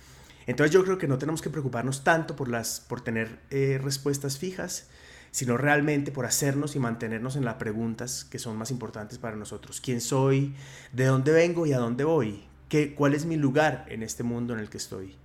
Entonces 0.47 0.73
yo 0.73 0.83
creo 0.83 0.97
que 0.97 1.07
no 1.07 1.17
tenemos 1.17 1.41
que 1.41 1.49
preocuparnos 1.49 2.03
tanto 2.03 2.35
por, 2.35 2.47
las, 2.47 2.79
por 2.79 3.01
tener 3.01 3.39
eh, 3.49 3.79
respuestas 3.83 4.37
fijas, 4.37 4.87
sino 5.31 5.57
realmente 5.57 6.11
por 6.11 6.25
hacernos 6.25 6.75
y 6.75 6.79
mantenernos 6.79 7.35
en 7.35 7.43
las 7.43 7.55
preguntas 7.55 8.23
que 8.23 8.39
son 8.39 8.55
más 8.55 8.71
importantes 8.71 9.17
para 9.17 9.35
nosotros. 9.35 9.81
¿Quién 9.81 9.99
soy? 9.99 10.55
¿De 10.93 11.05
dónde 11.05 11.31
vengo 11.31 11.65
y 11.65 11.73
a 11.73 11.79
dónde 11.79 12.03
voy? 12.03 12.52
Cuál 12.95 13.13
es 13.13 13.25
mi 13.25 13.35
lugar 13.35 13.85
en 13.89 14.03
este 14.03 14.23
mundo 14.23 14.53
en 14.53 14.59
el 14.59 14.69
que 14.69 14.77
estoy. 14.77 15.15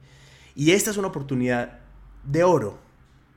Y 0.55 0.73
esta 0.73 0.91
es 0.91 0.97
una 0.97 1.09
oportunidad 1.09 1.81
de 2.25 2.45
oro 2.45 2.79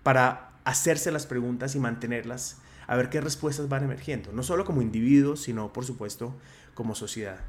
para 0.03 0.51
hacerse 0.63 1.11
las 1.11 1.25
preguntas 1.25 1.75
y 1.75 1.79
mantenerlas, 1.79 2.61
a 2.87 2.95
ver 2.95 3.09
qué 3.09 3.21
respuestas 3.21 3.69
van 3.69 3.83
emergiendo, 3.83 4.31
no 4.31 4.43
solo 4.43 4.65
como 4.65 4.81
individuos, 4.81 5.41
sino 5.43 5.71
por 5.71 5.85
supuesto 5.85 6.35
como 6.73 6.95
sociedad. 6.95 7.39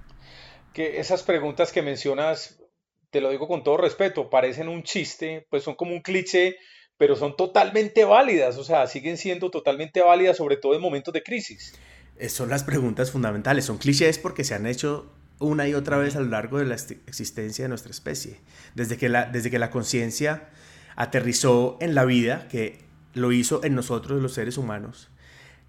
Que 0.73 1.01
esas 1.01 1.23
preguntas 1.23 1.73
que 1.73 1.83
mencionas, 1.83 2.63
te 3.11 3.21
lo 3.21 3.31
digo 3.31 3.49
con 3.49 3.63
todo 3.63 3.77
respeto, 3.77 4.31
parecen 4.31 4.69
un 4.69 4.83
chiste, 4.83 5.47
pues 5.51 5.63
son 5.63 5.75
como 5.75 5.93
un 5.93 6.01
cliché, 6.01 6.57
pero 6.97 7.17
son 7.17 7.37
totalmente 7.37 8.05
válidas, 8.05 8.57
o 8.59 8.65
sea, 8.65 8.87
siguen 8.87 9.17
siendo 9.17 9.51
totalmente 9.51 10.01
válidas, 10.01 10.37
sobre 10.37 10.57
todo 10.57 10.75
en 10.75 10.81
momentos 10.81 11.13
de 11.13 11.23
crisis. 11.23 11.75
Eh, 12.19 12.29
son 12.29 12.49
las 12.49 12.63
preguntas 12.63 13.11
fundamentales, 13.11 13.65
son 13.65 13.79
clichés 13.79 14.19
porque 14.19 14.45
se 14.45 14.55
han 14.55 14.67
hecho 14.67 15.13
una 15.43 15.69
y 15.69 15.75
otra 15.75 15.99
vez 15.99 16.17
a 16.17 16.21
lo 16.21 16.27
largo 16.27 16.59
de 16.59 16.67
la 16.67 16.75
existencia 16.75 17.65
de 17.65 17.69
nuestra 17.69 17.91
especie. 17.91 18.41
Desde 18.75 18.97
que 18.97 19.09
la, 19.09 19.27
desde 19.27 19.51
que 19.51 19.59
la 19.59 19.71
conciencia 19.71 20.49
aterrizó 20.97 21.77
en 21.81 21.95
la 21.95 22.05
vida, 22.05 22.49
que 22.49 22.81
lo 23.15 23.33
hizo 23.33 23.63
en 23.65 23.75
nosotros 23.75 24.23
los 24.23 24.35
seres 24.35 24.57
humanos, 24.57 25.11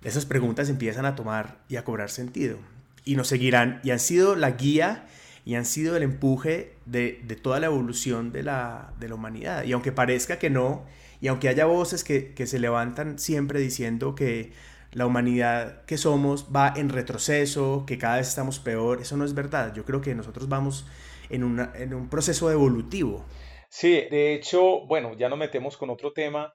esas 0.03 0.25
preguntas 0.25 0.69
empiezan 0.69 1.05
a 1.05 1.15
tomar 1.15 1.59
y 1.69 1.77
a 1.77 1.83
cobrar 1.83 2.09
sentido. 2.09 2.57
Y 3.05 3.15
nos 3.15 3.27
seguirán 3.27 3.79
y 3.83 3.91
han 3.91 3.99
sido 3.99 4.35
la 4.35 4.51
guía 4.51 5.07
y 5.45 5.55
han 5.55 5.65
sido 5.65 5.97
el 5.97 6.03
empuje 6.03 6.75
de, 6.85 7.11
toda 7.41 7.59
la 7.59 7.65
evolución 7.67 8.31
de 8.31 8.43
la, 8.43 8.93
de 8.99 9.09
la, 9.09 9.15
humanidad. 9.15 9.63
Y 9.65 9.73
aunque 9.73 9.91
parezca 9.91 10.39
que 10.39 10.49
no, 10.49 10.85
y 11.19 11.27
aunque 11.27 11.49
haya 11.49 11.65
voces 11.65 12.03
que, 12.03 12.33
que 12.33 12.47
se 12.47 12.59
levantan 12.59 13.19
siempre 13.19 13.59
diciendo 13.59 14.15
que 14.15 14.51
la 14.93 15.05
humanidad 15.05 15.85
que 15.85 15.97
somos 15.97 16.47
va 16.55 16.73
en 16.75 16.89
retroceso, 16.89 17.83
que 17.85 17.97
cada 17.97 18.17
vez 18.17 18.29
estamos 18.29 18.59
peor. 18.59 19.01
Eso 19.01 19.17
no 19.17 19.25
es 19.25 19.33
verdad. 19.33 19.73
Yo 19.73 19.85
creo 19.85 20.01
que 20.01 20.15
nosotros 20.15 20.47
vamos 20.47 20.85
en, 21.29 21.43
un 21.43 22.09
proceso 22.09 22.51
evolutivo. 22.51 23.25
Sí, 23.69 24.05
de 24.09 24.33
hecho, 24.33 24.85
bueno, 24.85 25.15
ya 25.17 25.29
nos 25.29 25.39
metemos 25.39 25.77
con 25.77 25.89
otro 25.89 26.13
tema, 26.13 26.53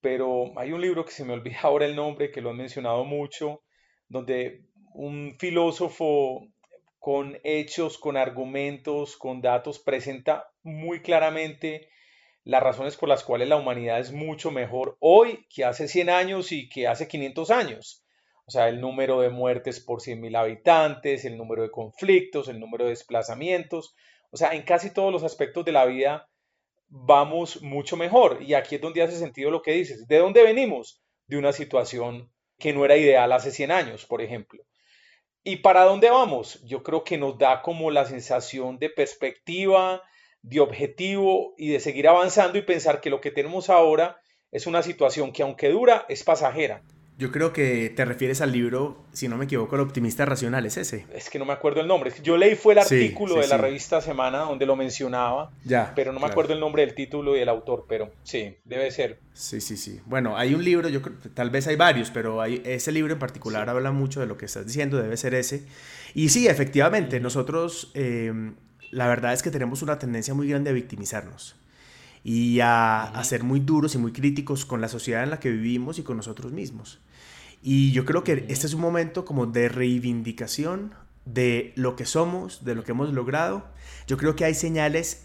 pero 0.00 0.58
hay 0.58 0.72
un 0.72 0.80
libro 0.80 1.04
que 1.04 1.12
se 1.12 1.24
me 1.24 1.32
olvida 1.32 1.58
ahora 1.62 1.86
el 1.86 1.96
nombre, 1.96 2.30
que 2.30 2.40
lo 2.40 2.50
han 2.50 2.56
mencionado 2.56 3.04
mucho, 3.04 3.62
donde 4.08 4.66
un 4.94 5.36
filósofo 5.38 6.46
con 6.98 7.38
hechos, 7.42 7.98
con 7.98 8.16
argumentos, 8.16 9.16
con 9.16 9.40
datos, 9.40 9.78
presenta 9.78 10.46
muy 10.62 11.00
claramente 11.00 11.88
las 12.44 12.62
razones 12.62 12.96
por 12.96 13.08
las 13.08 13.22
cuales 13.24 13.48
la 13.48 13.56
humanidad 13.56 14.00
es 14.00 14.12
mucho 14.12 14.50
mejor 14.50 14.96
hoy 15.00 15.46
que 15.48 15.64
hace 15.64 15.88
100 15.88 16.10
años 16.10 16.52
y 16.52 16.68
que 16.68 16.88
hace 16.88 17.06
500 17.08 17.50
años. 17.50 18.04
O 18.44 18.50
sea, 18.50 18.68
el 18.68 18.80
número 18.80 19.20
de 19.20 19.30
muertes 19.30 19.80
por 19.80 20.00
100.000 20.00 20.36
habitantes, 20.36 21.24
el 21.24 21.36
número 21.36 21.62
de 21.62 21.70
conflictos, 21.70 22.48
el 22.48 22.58
número 22.58 22.84
de 22.84 22.90
desplazamientos. 22.90 23.94
O 24.30 24.36
sea, 24.36 24.54
en 24.54 24.62
casi 24.62 24.92
todos 24.92 25.12
los 25.12 25.22
aspectos 25.22 25.64
de 25.64 25.72
la 25.72 25.84
vida 25.84 26.28
vamos 26.88 27.62
mucho 27.62 27.96
mejor. 27.96 28.42
Y 28.42 28.54
aquí 28.54 28.74
es 28.74 28.80
donde 28.80 29.02
hace 29.02 29.16
sentido 29.16 29.50
lo 29.50 29.62
que 29.62 29.72
dices. 29.72 30.08
¿De 30.08 30.18
dónde 30.18 30.42
venimos? 30.42 31.00
De 31.26 31.36
una 31.36 31.52
situación 31.52 32.30
que 32.58 32.72
no 32.72 32.84
era 32.84 32.96
ideal 32.96 33.32
hace 33.32 33.52
100 33.52 33.70
años, 33.70 34.04
por 34.06 34.20
ejemplo. 34.20 34.64
¿Y 35.44 35.56
para 35.56 35.84
dónde 35.84 36.10
vamos? 36.10 36.62
Yo 36.64 36.82
creo 36.82 37.04
que 37.04 37.18
nos 37.18 37.38
da 37.38 37.62
como 37.62 37.90
la 37.90 38.04
sensación 38.04 38.78
de 38.78 38.90
perspectiva, 38.90 40.02
de 40.42 40.60
objetivo 40.60 41.54
y 41.56 41.68
de 41.68 41.80
seguir 41.80 42.08
avanzando 42.08 42.58
y 42.58 42.62
pensar 42.62 43.00
que 43.00 43.10
lo 43.10 43.20
que 43.20 43.30
tenemos 43.30 43.70
ahora 43.70 44.20
es 44.50 44.66
una 44.66 44.82
situación 44.82 45.32
que 45.32 45.42
aunque 45.42 45.70
dura, 45.70 46.04
es 46.08 46.24
pasajera. 46.24 46.82
Yo 47.18 47.30
creo 47.30 47.52
que 47.52 47.92
te 47.94 48.04
refieres 48.04 48.40
al 48.40 48.52
libro, 48.52 49.04
si 49.12 49.28
no 49.28 49.36
me 49.36 49.44
equivoco, 49.44 49.76
El 49.76 49.82
optimista 49.82 50.24
racional, 50.24 50.64
¿es 50.64 50.76
ese? 50.78 51.06
Es 51.14 51.28
que 51.30 51.38
no 51.38 51.44
me 51.44 51.52
acuerdo 51.52 51.80
el 51.80 51.86
nombre. 51.86 52.10
Yo 52.22 52.36
leí 52.36 52.56
fue 52.56 52.72
el 52.72 52.80
artículo 52.80 53.36
de 53.36 53.46
la 53.46 53.58
revista 53.58 54.00
Semana 54.00 54.38
donde 54.40 54.66
lo 54.66 54.76
mencionaba, 54.76 55.52
ya, 55.62 55.92
pero 55.94 56.12
no 56.12 56.20
me 56.20 56.26
acuerdo 56.26 56.54
el 56.54 56.60
nombre 56.60 56.84
del 56.84 56.94
título 56.94 57.36
y 57.36 57.40
el 57.40 57.48
autor, 57.48 57.84
pero 57.88 58.10
sí, 58.22 58.56
debe 58.64 58.90
ser. 58.90 59.20
Sí, 59.34 59.60
sí, 59.60 59.76
sí. 59.76 60.00
Bueno, 60.06 60.36
hay 60.36 60.54
un 60.54 60.64
libro, 60.64 60.88
yo 60.88 61.02
creo, 61.02 61.16
tal 61.34 61.50
vez 61.50 61.66
hay 61.68 61.76
varios, 61.76 62.10
pero 62.10 62.40
hay, 62.40 62.62
ese 62.64 62.90
libro 62.90 63.12
en 63.12 63.18
particular 63.18 63.68
habla 63.68 63.92
mucho 63.92 64.20
de 64.20 64.26
lo 64.26 64.36
que 64.36 64.46
estás 64.46 64.66
diciendo, 64.66 64.96
debe 64.96 65.16
ser 65.16 65.34
ese. 65.34 65.66
Y 66.14 66.30
sí, 66.30 66.48
efectivamente, 66.48 67.20
nosotros, 67.20 67.92
eh, 67.94 68.32
la 68.92 69.08
verdad 69.08 69.32
es 69.32 69.42
que 69.42 69.50
tenemos 69.50 69.82
una 69.82 69.98
tendencia 69.98 70.34
muy 70.34 70.46
grande 70.46 70.70
a 70.70 70.74
victimizarnos 70.74 71.56
y 72.22 72.60
a, 72.60 73.20
ser 73.24 73.42
muy 73.42 73.58
duros 73.58 73.94
y 73.94 73.98
muy 73.98 74.12
críticos 74.12 74.64
con 74.64 74.80
la 74.80 74.88
sociedad 74.88 75.24
en 75.24 75.30
la 75.30 75.40
que 75.40 75.50
vivimos 75.50 75.98
y 75.98 76.02
con 76.02 76.18
nosotros 76.18 76.52
mismos. 76.52 77.00
Y 77.62 77.92
yo 77.92 78.04
creo 78.04 78.22
que 78.22 78.44
este 78.48 78.66
es 78.66 78.74
un 78.74 78.82
momento 78.82 79.24
como 79.24 79.46
de 79.46 79.68
reivindicación 79.68 80.94
de 81.24 81.72
lo 81.74 81.96
que 81.96 82.04
somos, 82.04 82.64
de 82.64 82.74
lo 82.74 82.84
que 82.84 82.92
hemos 82.92 83.12
logrado. 83.12 83.66
Yo 84.06 84.18
creo 84.18 84.36
que 84.36 84.44
hay 84.44 84.54
señales 84.54 85.24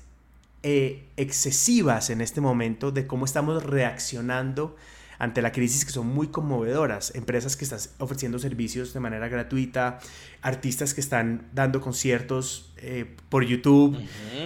eh, 0.63 1.05
excesivas 1.17 2.09
en 2.09 2.21
este 2.21 2.39
momento 2.39 2.91
de 2.91 3.05
cómo 3.05 3.25
estamos 3.25 3.63
reaccionando 3.63 4.75
ante 5.19 5.41
la 5.41 5.51
crisis 5.51 5.86
que 5.86 5.91
son 5.91 6.07
muy 6.07 6.27
conmovedoras. 6.27 7.13
Empresas 7.15 7.55
que 7.55 7.63
están 7.63 7.79
ofreciendo 8.00 8.39
servicios 8.39 8.93
de 8.93 9.00
manera 9.00 9.27
gratuita, 9.27 10.00
artistas 10.41 10.93
que 10.93 11.01
están 11.01 11.47
dando 11.53 11.81
conciertos 11.81 12.74
eh, 12.77 13.15
por 13.29 13.43
YouTube 13.43 13.97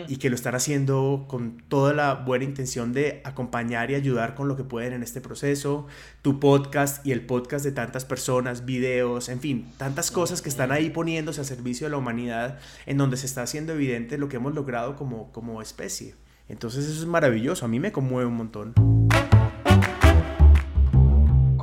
y 0.07 0.17
que 0.17 0.29
lo 0.29 0.35
están 0.35 0.55
haciendo 0.55 1.25
con 1.27 1.57
toda 1.67 1.93
la 1.93 2.13
buena 2.13 2.45
intención 2.45 2.93
de 2.93 3.21
acompañar 3.25 3.91
y 3.91 3.95
ayudar 3.95 4.35
con 4.35 4.47
lo 4.47 4.55
que 4.55 4.63
pueden 4.63 4.93
en 4.93 5.03
este 5.03 5.19
proceso. 5.19 5.87
Tu 6.21 6.39
podcast 6.39 7.05
y 7.05 7.11
el 7.11 7.25
podcast 7.25 7.65
de 7.65 7.71
tantas 7.71 8.05
personas, 8.05 8.65
videos, 8.65 9.29
en 9.29 9.39
fin, 9.39 9.71
tantas 9.77 10.11
cosas 10.11 10.41
que 10.41 10.49
están 10.49 10.71
ahí 10.71 10.89
poniéndose 10.89 11.41
a 11.41 11.43
servicio 11.43 11.87
de 11.87 11.91
la 11.91 11.97
humanidad 11.97 12.59
en 12.85 12.97
donde 12.97 13.17
se 13.17 13.25
está 13.25 13.43
haciendo 13.43 13.73
evidente 13.73 14.17
lo 14.17 14.29
que 14.29 14.37
hemos 14.37 14.55
logrado 14.55 14.95
como, 14.95 15.31
como 15.31 15.61
especie. 15.61 16.15
Entonces 16.47 16.85
eso 16.85 17.01
es 17.01 17.07
maravilloso, 17.07 17.65
a 17.65 17.67
mí 17.67 17.79
me 17.79 17.91
conmueve 17.91 18.27
un 18.27 18.35
montón. 18.35 19.00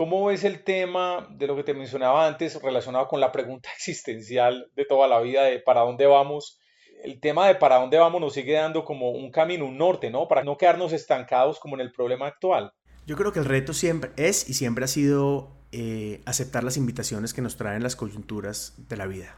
¿Cómo 0.09 0.31
es 0.31 0.43
el 0.43 0.65
tema 0.65 1.29
de 1.33 1.47
lo 1.47 1.55
que 1.55 1.63
te 1.63 1.75
mencionaba 1.75 2.27
antes 2.27 2.63
relacionado 2.63 3.09
con 3.09 3.21
la 3.21 3.31
pregunta 3.31 3.69
existencial 3.77 4.71
de 4.75 4.87
toda 4.87 5.07
la 5.07 5.21
vida 5.21 5.45
de 5.45 5.59
para 5.59 5.83
dónde 5.83 6.07
vamos? 6.07 6.59
El 7.05 7.21
tema 7.21 7.47
de 7.47 7.57
para 7.57 7.77
dónde 7.77 7.99
vamos 7.99 8.19
nos 8.19 8.33
sigue 8.33 8.55
dando 8.55 8.87
como 8.87 9.11
un 9.11 9.31
camino, 9.31 9.67
un 9.67 9.77
norte, 9.77 10.09
¿no? 10.09 10.27
Para 10.27 10.45
no 10.45 10.57
quedarnos 10.57 10.95
estancados 10.95 11.61
como 11.61 11.75
en 11.75 11.83
el 11.83 11.93
problema 11.93 12.27
actual. 12.27 12.73
Yo 13.07 13.17
creo 13.17 13.35
que 13.35 13.41
el 13.41 13.45
reto 13.45 13.75
siempre 13.75 14.13
es 14.17 14.49
y 14.49 14.55
siempre 14.55 14.87
ha 14.87 14.89
sido 14.89 15.51
eh, 15.73 16.23
aceptar 16.25 16.65
las 16.65 16.79
invitaciones 16.79 17.35
que 17.35 17.43
nos 17.43 17.59
traen 17.59 17.83
las 17.83 17.95
coyunturas 17.95 18.77
de 18.89 18.97
la 18.97 19.05
vida. 19.05 19.37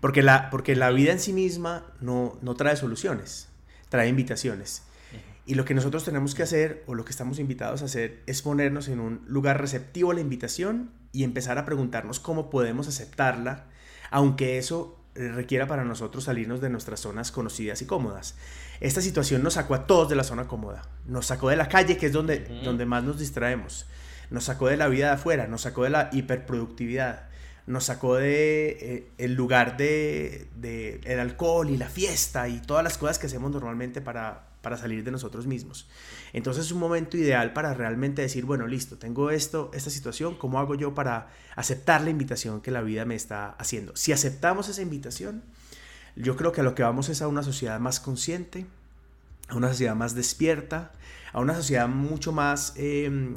Porque 0.00 0.22
la, 0.22 0.50
porque 0.50 0.76
la 0.76 0.90
vida 0.90 1.10
en 1.10 1.18
sí 1.18 1.32
misma 1.32 1.84
no, 2.00 2.38
no 2.42 2.54
trae 2.54 2.76
soluciones, 2.76 3.48
trae 3.88 4.06
invitaciones. 4.06 4.84
Y 5.46 5.54
lo 5.54 5.64
que 5.64 5.74
nosotros 5.74 6.04
tenemos 6.04 6.34
que 6.34 6.42
hacer, 6.42 6.82
o 6.86 6.94
lo 6.94 7.04
que 7.04 7.12
estamos 7.12 7.38
invitados 7.38 7.82
a 7.82 7.84
hacer, 7.84 8.20
es 8.26 8.42
ponernos 8.42 8.88
en 8.88 8.98
un 8.98 9.22
lugar 9.28 9.60
receptivo 9.60 10.10
a 10.10 10.14
la 10.14 10.20
invitación 10.20 10.90
y 11.12 11.22
empezar 11.22 11.56
a 11.56 11.64
preguntarnos 11.64 12.18
cómo 12.18 12.50
podemos 12.50 12.88
aceptarla, 12.88 13.66
aunque 14.10 14.58
eso 14.58 14.98
eh, 15.14 15.28
requiera 15.28 15.68
para 15.68 15.84
nosotros 15.84 16.24
salirnos 16.24 16.60
de 16.60 16.68
nuestras 16.68 16.98
zonas 16.98 17.30
conocidas 17.30 17.80
y 17.80 17.86
cómodas. 17.86 18.34
Esta 18.80 19.00
situación 19.00 19.44
nos 19.44 19.54
sacó 19.54 19.76
a 19.76 19.86
todos 19.86 20.08
de 20.08 20.16
la 20.16 20.24
zona 20.24 20.48
cómoda, 20.48 20.82
nos 21.06 21.26
sacó 21.26 21.48
de 21.48 21.56
la 21.56 21.68
calle, 21.68 21.96
que 21.96 22.06
es 22.06 22.12
donde, 22.12 22.40
donde 22.64 22.84
más 22.84 23.04
nos 23.04 23.20
distraemos, 23.20 23.86
nos 24.30 24.44
sacó 24.44 24.66
de 24.66 24.76
la 24.76 24.88
vida 24.88 25.06
de 25.06 25.12
afuera, 25.12 25.46
nos 25.46 25.62
sacó 25.62 25.84
de 25.84 25.90
la 25.90 26.10
hiperproductividad, 26.12 27.28
nos 27.68 27.84
sacó 27.84 28.16
de 28.16 28.68
eh, 28.80 29.10
el 29.18 29.34
lugar 29.34 29.76
de, 29.76 30.48
de 30.56 31.00
el 31.04 31.20
alcohol 31.20 31.70
y 31.70 31.76
la 31.76 31.88
fiesta 31.88 32.48
y 32.48 32.60
todas 32.60 32.82
las 32.82 32.98
cosas 32.98 33.20
que 33.20 33.26
hacemos 33.26 33.52
normalmente 33.52 34.00
para, 34.00 34.45
para 34.66 34.76
salir 34.76 35.04
de 35.04 35.12
nosotros 35.12 35.46
mismos. 35.46 35.86
Entonces 36.32 36.66
es 36.66 36.72
un 36.72 36.80
momento 36.80 37.16
ideal 37.16 37.52
para 37.52 37.72
realmente 37.72 38.22
decir, 38.22 38.44
bueno, 38.44 38.66
listo, 38.66 38.98
tengo 38.98 39.30
esto, 39.30 39.70
esta 39.72 39.90
situación, 39.90 40.34
¿cómo 40.34 40.58
hago 40.58 40.74
yo 40.74 40.92
para 40.92 41.28
aceptar 41.54 42.00
la 42.00 42.10
invitación 42.10 42.60
que 42.60 42.72
la 42.72 42.82
vida 42.82 43.04
me 43.04 43.14
está 43.14 43.50
haciendo? 43.60 43.94
Si 43.94 44.10
aceptamos 44.10 44.68
esa 44.68 44.82
invitación, 44.82 45.44
yo 46.16 46.34
creo 46.34 46.50
que 46.50 46.62
a 46.62 46.64
lo 46.64 46.74
que 46.74 46.82
vamos 46.82 47.08
es 47.10 47.22
a 47.22 47.28
una 47.28 47.44
sociedad 47.44 47.78
más 47.78 48.00
consciente, 48.00 48.66
a 49.46 49.54
una 49.54 49.68
sociedad 49.68 49.94
más 49.94 50.16
despierta, 50.16 50.90
a 51.32 51.38
una 51.38 51.54
sociedad 51.54 51.86
mucho 51.86 52.32
más 52.32 52.72
em, 52.74 53.36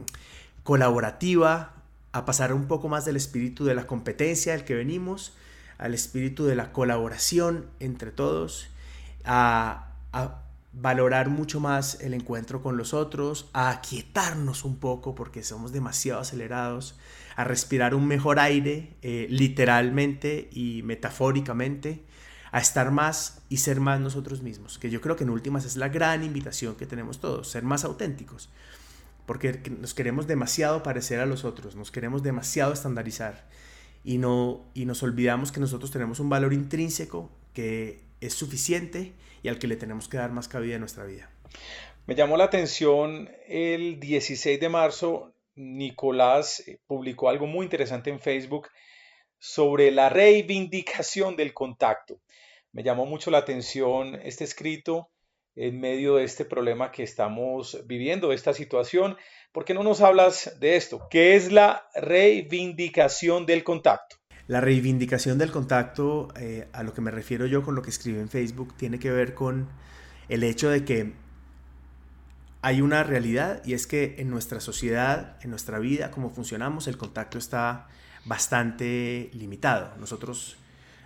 colaborativa, 0.63 1.73
a 2.11 2.25
pasar 2.25 2.53
un 2.53 2.65
poco 2.65 2.89
más 2.89 3.05
del 3.05 3.17
espíritu 3.17 3.65
de 3.65 3.75
la 3.75 3.85
competencia 3.85 4.53
del 4.53 4.63
que 4.63 4.73
venimos, 4.73 5.33
al 5.77 5.93
espíritu 5.93 6.47
de 6.47 6.55
la 6.55 6.71
colaboración 6.71 7.67
entre 7.79 8.09
todos, 8.09 8.71
a, 9.25 9.91
a 10.11 10.48
valorar 10.71 11.29
mucho 11.29 11.59
más 11.59 11.99
el 12.01 12.13
encuentro 12.13 12.61
con 12.61 12.77
los 12.77 12.93
otros, 12.93 13.49
a 13.53 13.69
aquietarnos 13.69 14.63
un 14.63 14.77
poco 14.77 15.15
porque 15.15 15.43
somos 15.43 15.71
demasiado 15.71 16.21
acelerados, 16.21 16.97
a 17.35 17.43
respirar 17.43 17.95
un 17.95 18.07
mejor 18.07 18.39
aire 18.39 18.95
eh, 19.01 19.27
literalmente 19.29 20.49
y 20.51 20.81
metafóricamente, 20.83 22.03
a 22.51 22.59
estar 22.59 22.91
más 22.91 23.41
y 23.49 23.57
ser 23.57 23.79
más 23.79 23.99
nosotros 23.99 24.41
mismos, 24.41 24.79
que 24.79 24.89
yo 24.89 25.01
creo 25.01 25.15
que 25.15 25.23
en 25.23 25.29
últimas 25.29 25.65
es 25.65 25.75
la 25.75 25.89
gran 25.89 26.23
invitación 26.23 26.75
que 26.75 26.85
tenemos 26.85 27.19
todos, 27.19 27.49
ser 27.49 27.63
más 27.63 27.83
auténticos, 27.83 28.49
porque 29.25 29.61
nos 29.79 29.93
queremos 29.93 30.27
demasiado 30.27 30.81
parecer 30.81 31.19
a 31.19 31.25
los 31.25 31.45
otros, 31.45 31.75
nos 31.75 31.91
queremos 31.91 32.23
demasiado 32.23 32.73
estandarizar 32.73 33.47
y, 34.03 34.17
no, 34.17 34.65
y 34.73 34.85
nos 34.85 35.03
olvidamos 35.03 35.51
que 35.51 35.59
nosotros 35.59 35.91
tenemos 35.91 36.19
un 36.19 36.29
valor 36.29 36.53
intrínseco 36.53 37.29
que 37.53 38.08
es 38.21 38.33
suficiente 38.33 39.13
y 39.43 39.47
al 39.47 39.59
que 39.59 39.67
le 39.67 39.75
tenemos 39.75 40.07
que 40.07 40.17
dar 40.17 40.31
más 40.31 40.47
cabida 40.47 40.75
en 40.75 40.81
nuestra 40.81 41.05
vida. 41.05 41.31
Me 42.05 42.15
llamó 42.15 42.37
la 42.37 42.45
atención 42.45 43.29
el 43.47 43.99
16 43.99 44.59
de 44.59 44.69
marzo, 44.69 45.33
Nicolás 45.55 46.63
eh, 46.67 46.79
publicó 46.87 47.29
algo 47.29 47.45
muy 47.45 47.65
interesante 47.65 48.09
en 48.09 48.19
Facebook 48.19 48.69
sobre 49.37 49.91
la 49.91 50.09
reivindicación 50.09 51.35
del 51.35 51.53
contacto. 51.53 52.19
Me 52.71 52.83
llamó 52.83 53.05
mucho 53.05 53.31
la 53.31 53.39
atención 53.39 54.15
este 54.23 54.43
escrito 54.43 55.09
en 55.55 55.79
medio 55.79 56.15
de 56.15 56.23
este 56.23 56.45
problema 56.45 56.91
que 56.91 57.03
estamos 57.03 57.85
viviendo, 57.85 58.31
esta 58.31 58.53
situación. 58.53 59.17
¿Por 59.51 59.65
qué 59.65 59.73
no 59.73 59.83
nos 59.83 60.01
hablas 60.01 60.59
de 60.59 60.75
esto? 60.75 61.07
¿Qué 61.09 61.35
es 61.35 61.51
la 61.51 61.89
reivindicación 61.95 63.45
del 63.45 63.63
contacto? 63.63 64.18
La 64.49 64.61
reivindicación 64.61 65.37
del 65.37 65.51
contacto, 65.51 66.29
eh, 66.35 66.67
a 66.73 66.81
lo 66.81 66.95
que 66.95 67.01
me 67.01 67.11
refiero 67.11 67.45
yo 67.45 67.61
con 67.61 67.75
lo 67.75 67.83
que 67.83 67.91
escribo 67.91 68.19
en 68.19 68.29
Facebook, 68.29 68.73
tiene 68.75 68.97
que 68.97 69.11
ver 69.11 69.35
con 69.35 69.67
el 70.27 70.43
hecho 70.43 70.71
de 70.71 70.83
que 70.83 71.13
hay 72.63 72.81
una 72.81 73.03
realidad 73.03 73.61
y 73.63 73.75
es 73.75 73.85
que 73.85 74.15
en 74.17 74.31
nuestra 74.31 74.59
sociedad, 74.59 75.37
en 75.43 75.51
nuestra 75.51 75.77
vida, 75.77 76.09
como 76.09 76.31
funcionamos, 76.31 76.87
el 76.87 76.97
contacto 76.97 77.37
está 77.37 77.89
bastante 78.25 79.29
limitado. 79.33 79.93
Nosotros 79.99 80.57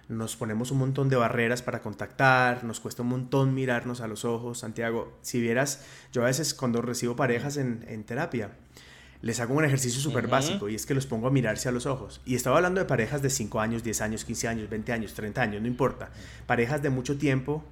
nos 0.08 0.38
ponemos 0.38 0.72
un 0.72 0.78
montón 0.78 1.10
de 1.10 1.18
barreras 1.18 1.62
para 1.62 1.82
contactar, 1.82 2.64
nos 2.64 2.80
cuesta 2.80 3.02
un 3.02 3.10
montón 3.10 3.54
mirarnos 3.54 4.00
a 4.00 4.08
los 4.08 4.24
ojos. 4.24 4.60
Santiago, 4.60 5.18
si 5.22 5.42
vieras, 5.42 5.84
yo 6.14 6.22
a 6.22 6.28
veces 6.28 6.54
cuando 6.54 6.82
recibo 6.82 7.18
parejas 7.18 7.58
en 7.58 8.06
terapia, 8.06 8.52
les 9.24 9.40
hago 9.40 9.54
un 9.54 9.64
ejercicio 9.64 10.02
súper 10.02 10.28
básico 10.28 10.68
y 10.68 10.76
es 10.76 10.86
que 10.86 10.94
los 10.94 11.06
pongo 11.06 11.28
a 11.28 11.32
mirarse 11.32 11.70
a 11.70 11.72
los 11.72 11.86
ojos. 11.86 12.20
Y 12.26 12.36
estaba 12.36 12.58
hablando 12.58 12.82
de 12.82 12.86
parejas 12.86 13.22
de 13.22 13.30
5 13.30 13.62
años, 13.62 13.82
10 13.82 14.02
años, 14.02 14.26
15 14.26 14.48
años, 14.50 14.70
20 14.70 14.92
años, 14.92 15.14
30 15.14 15.42
años, 15.42 15.62
no 15.62 15.68
importa. 15.70 16.12
Parejas 16.46 16.84
de 16.84 16.90
mucho 16.90 17.18
tiempo 17.18 17.64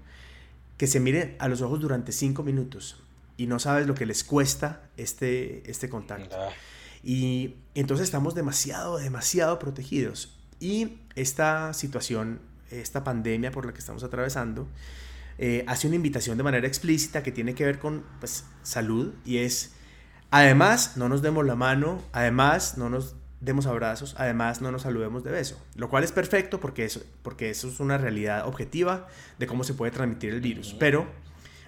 que 0.77 0.87
se 0.87 1.01
miren 1.01 1.35
a 1.39 1.49
los 1.49 1.61
ojos 1.61 1.81
durante 1.81 2.13
5 2.13 2.41
minutos 2.43 3.03
y 3.35 3.47
no 3.47 3.59
sabes 3.59 3.85
lo 3.85 3.95
que 3.95 4.05
les 4.05 4.23
cuesta 4.23 4.83
este, 4.95 5.69
este 5.69 5.89
contacto. 5.89 6.37
Y 7.03 7.55
entonces 7.75 8.05
estamos 8.05 8.33
demasiado, 8.33 8.97
demasiado 8.97 9.59
protegidos. 9.59 10.33
Y 10.61 10.99
esta 11.15 11.73
situación, 11.73 12.39
esta 12.69 13.03
pandemia 13.03 13.51
por 13.51 13.65
la 13.65 13.73
que 13.73 13.79
estamos 13.79 14.05
atravesando, 14.05 14.69
eh, 15.37 15.65
hace 15.67 15.87
una 15.87 15.97
invitación 15.97 16.37
de 16.37 16.43
manera 16.43 16.65
explícita 16.65 17.23
que 17.23 17.33
tiene 17.33 17.55
que 17.55 17.65
ver 17.65 17.77
con 17.77 18.05
pues, 18.21 18.45
salud 18.63 19.13
y 19.25 19.39
es 19.39 19.73
Además, 20.32 20.96
no 20.96 21.10
nos 21.10 21.22
demos 21.22 21.46
la 21.46 21.56
mano, 21.56 22.02
además, 22.13 22.78
no 22.78 22.89
nos 22.89 23.15
demos 23.41 23.65
abrazos, 23.65 24.15
además, 24.17 24.62
no 24.62 24.72
nos 24.72 24.84
saludemos 24.84 25.24
de 25.24 25.32
beso, 25.32 25.62
lo 25.76 25.89
cual 25.89 26.06
es 26.06 26.12
perfecto 26.13 26.62
porque 26.62 26.86
eso, 26.86 27.02
porque 27.22 27.50
eso 27.50 27.67
es 27.67 27.80
una 27.82 27.98
realidad 27.98 28.48
objetiva 28.48 29.08
de 29.39 29.48
cómo 29.48 29.65
se 29.65 29.74
puede 29.74 29.91
transmitir 29.91 30.34
el 30.34 30.39
virus. 30.39 30.76
Pero 30.80 31.06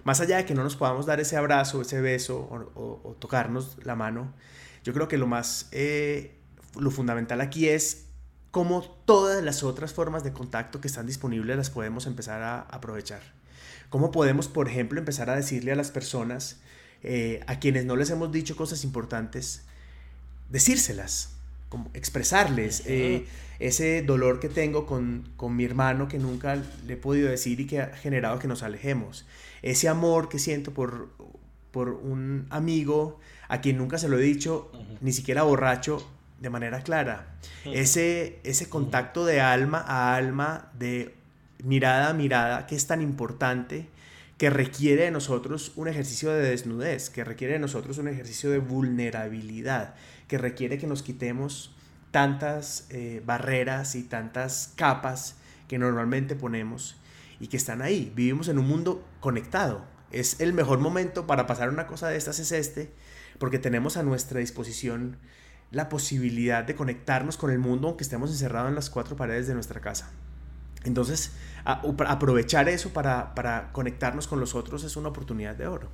Más 0.05 0.19
allá 0.19 0.37
de 0.37 0.45
que 0.45 0.53
no 0.53 0.63
nos 0.63 0.75
podamos 0.75 1.05
dar 1.05 1.21
ese 1.21 1.37
abrazo, 1.37 1.81
ese 1.81 2.01
beso 2.01 2.37
o, 2.75 3.15
tocarnos 3.19 3.77
la 3.85 3.95
mano, 3.95 4.33
yo 4.83 4.93
creo 4.93 5.07
que 5.07 5.17
lo 5.17 5.27
más, 5.27 5.69
eh, 5.71 6.39
lo 6.77 6.91
fundamental 6.91 7.39
aquí 7.39 7.69
es 7.69 8.07
cómo 8.51 8.81
todas 9.05 9.41
las 9.41 9.63
otras 9.63 9.93
formas 9.93 10.23
de 10.25 10.33
contacto 10.33 10.81
que 10.81 10.87
están 10.87 11.07
disponibles 11.07 11.55
las 11.55 11.69
podemos 11.69 12.05
empezar 12.05 12.41
a 12.41 12.61
aprovechar. 12.61 13.21
Cómo 13.89 14.11
podemos, 14.11 14.49
por 14.49 14.67
ejemplo, 14.67 14.99
empezar 14.99 15.29
a 15.29 15.35
decirle 15.35 15.71
a 15.71 15.75
las 15.75 15.91
personas 15.91 16.61
eh, 17.03 17.41
a 17.47 17.59
quienes 17.59 17.85
no 17.85 17.95
les 17.95 18.09
hemos 18.09 18.31
dicho 18.31 18.55
cosas 18.55 18.83
importantes, 18.83 19.63
decírselas, 20.49 21.33
como 21.69 21.89
expresarles 21.93 22.83
eh, 22.85 23.25
ese 23.59 24.03
dolor 24.03 24.39
que 24.39 24.47
tengo 24.47 24.85
con, 24.85 25.27
con, 25.35 25.55
mi 25.55 25.65
hermano 25.65 26.07
que 26.07 26.19
nunca 26.19 26.55
le 26.85 26.93
he 26.93 26.97
podido 26.97 27.29
decir 27.29 27.59
y 27.59 27.65
que 27.65 27.81
ha 27.81 27.87
generado 27.95 28.39
que 28.39 28.47
nos 28.47 28.63
alejemos, 28.63 29.25
ese 29.63 29.89
amor 29.89 30.29
que 30.29 30.39
siento 30.39 30.71
por, 30.71 31.09
por 31.71 31.89
un 31.89 32.45
amigo 32.51 33.19
a 33.47 33.59
quien 33.59 33.77
nunca 33.77 33.97
se 33.97 34.07
lo 34.07 34.17
he 34.19 34.21
dicho, 34.21 34.71
ni 35.01 35.11
siquiera 35.11 35.43
borracho, 35.43 36.07
de 36.39 36.49
manera 36.49 36.81
clara, 36.83 37.35
ese, 37.65 38.39
ese 38.43 38.67
contacto 38.69 39.25
de 39.25 39.39
alma 39.39 39.83
a 39.87 40.15
alma, 40.15 40.71
de 40.77 41.15
mirada 41.63 42.09
a 42.09 42.13
mirada, 42.13 42.67
que 42.67 42.75
es 42.75 42.85
tan 42.85 43.01
importante 43.01 43.87
que 44.37 44.49
requiere 44.49 45.03
de 45.03 45.11
nosotros 45.11 45.71
un 45.75 45.87
ejercicio 45.87 46.31
de 46.31 46.49
desnudez, 46.49 47.09
que 47.09 47.23
requiere 47.23 47.53
de 47.53 47.59
nosotros 47.59 47.97
un 47.97 48.07
ejercicio 48.07 48.49
de 48.49 48.59
vulnerabilidad, 48.59 49.95
que 50.27 50.37
requiere 50.37 50.77
que 50.77 50.87
nos 50.87 51.03
quitemos 51.03 51.75
tantas 52.11 52.87
eh, 52.89 53.21
barreras 53.25 53.95
y 53.95 54.03
tantas 54.03 54.73
capas 54.75 55.35
que 55.67 55.77
normalmente 55.77 56.35
ponemos 56.35 56.97
y 57.39 57.47
que 57.47 57.57
están 57.57 57.81
ahí. 57.81 58.11
Vivimos 58.15 58.47
en 58.47 58.59
un 58.59 58.67
mundo 58.67 59.03
conectado. 59.19 59.85
Es 60.11 60.39
el 60.39 60.53
mejor 60.53 60.79
momento 60.79 61.25
para 61.25 61.47
pasar 61.47 61.69
una 61.69 61.87
cosa 61.87 62.09
de 62.09 62.17
estas 62.17 62.39
es 62.39 62.51
este, 62.51 62.91
porque 63.39 63.59
tenemos 63.59 63.97
a 63.97 64.03
nuestra 64.03 64.39
disposición 64.39 65.17
la 65.71 65.89
posibilidad 65.89 66.63
de 66.63 66.75
conectarnos 66.75 67.35
con 67.35 67.49
el 67.49 67.57
mundo 67.57 67.87
aunque 67.87 68.03
estemos 68.03 68.29
encerrados 68.29 68.69
en 68.69 68.75
las 68.75 68.91
cuatro 68.91 69.15
paredes 69.15 69.47
de 69.47 69.55
nuestra 69.55 69.81
casa. 69.81 70.11
Entonces, 70.85 71.35
aprovechar 71.65 72.67
eso 72.69 72.91
para, 72.91 73.69
conectarnos 73.71 74.27
con 74.27 74.39
los 74.39 74.55
otros 74.55 74.83
es 74.83 74.95
una 74.95 75.09
oportunidad 75.09 75.55
de 75.55 75.67
oro. 75.67 75.89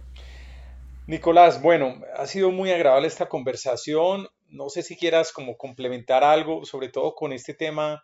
Nicolás, 1.08 1.62
bueno, 1.62 2.02
ha 2.18 2.28
sido 2.28 2.52
muy 2.52 2.72
agradable 2.72 3.08
esta 3.08 3.28
conversación. 3.28 4.28
No 4.48 4.70
sé 4.70 4.84
si 4.84 4.96
quieras 4.96 5.32
como 5.32 5.58
complementar 5.58 6.24
algo, 6.24 6.66
sobre 6.66 6.90
todo 6.90 7.16
con 7.16 7.34
este 7.34 7.54
tema 7.54 8.04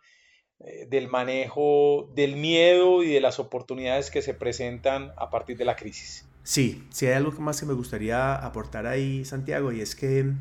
eh, 0.58 0.86
del 0.88 1.08
manejo 1.08 2.10
del 2.14 2.36
miedo 2.36 3.02
y 3.02 3.12
de 3.12 3.20
las 3.20 3.38
oportunidades 3.38 4.10
que 4.10 4.22
se 4.22 4.34
presentan 4.34 5.12
a 5.16 5.30
partir 5.30 5.56
de 5.56 5.64
la 5.64 5.76
crisis. 5.76 6.26
Sí, 6.42 6.86
sí 6.90 7.06
hay 7.06 7.14
algo 7.14 7.32
más 7.40 7.60
que 7.60 7.66
me 7.66 7.74
gustaría 7.74 8.34
aportar 8.34 8.86
ahí, 8.86 9.24
Santiago, 9.24 9.72
y 9.72 9.80
es 9.80 9.96
que 9.96 10.32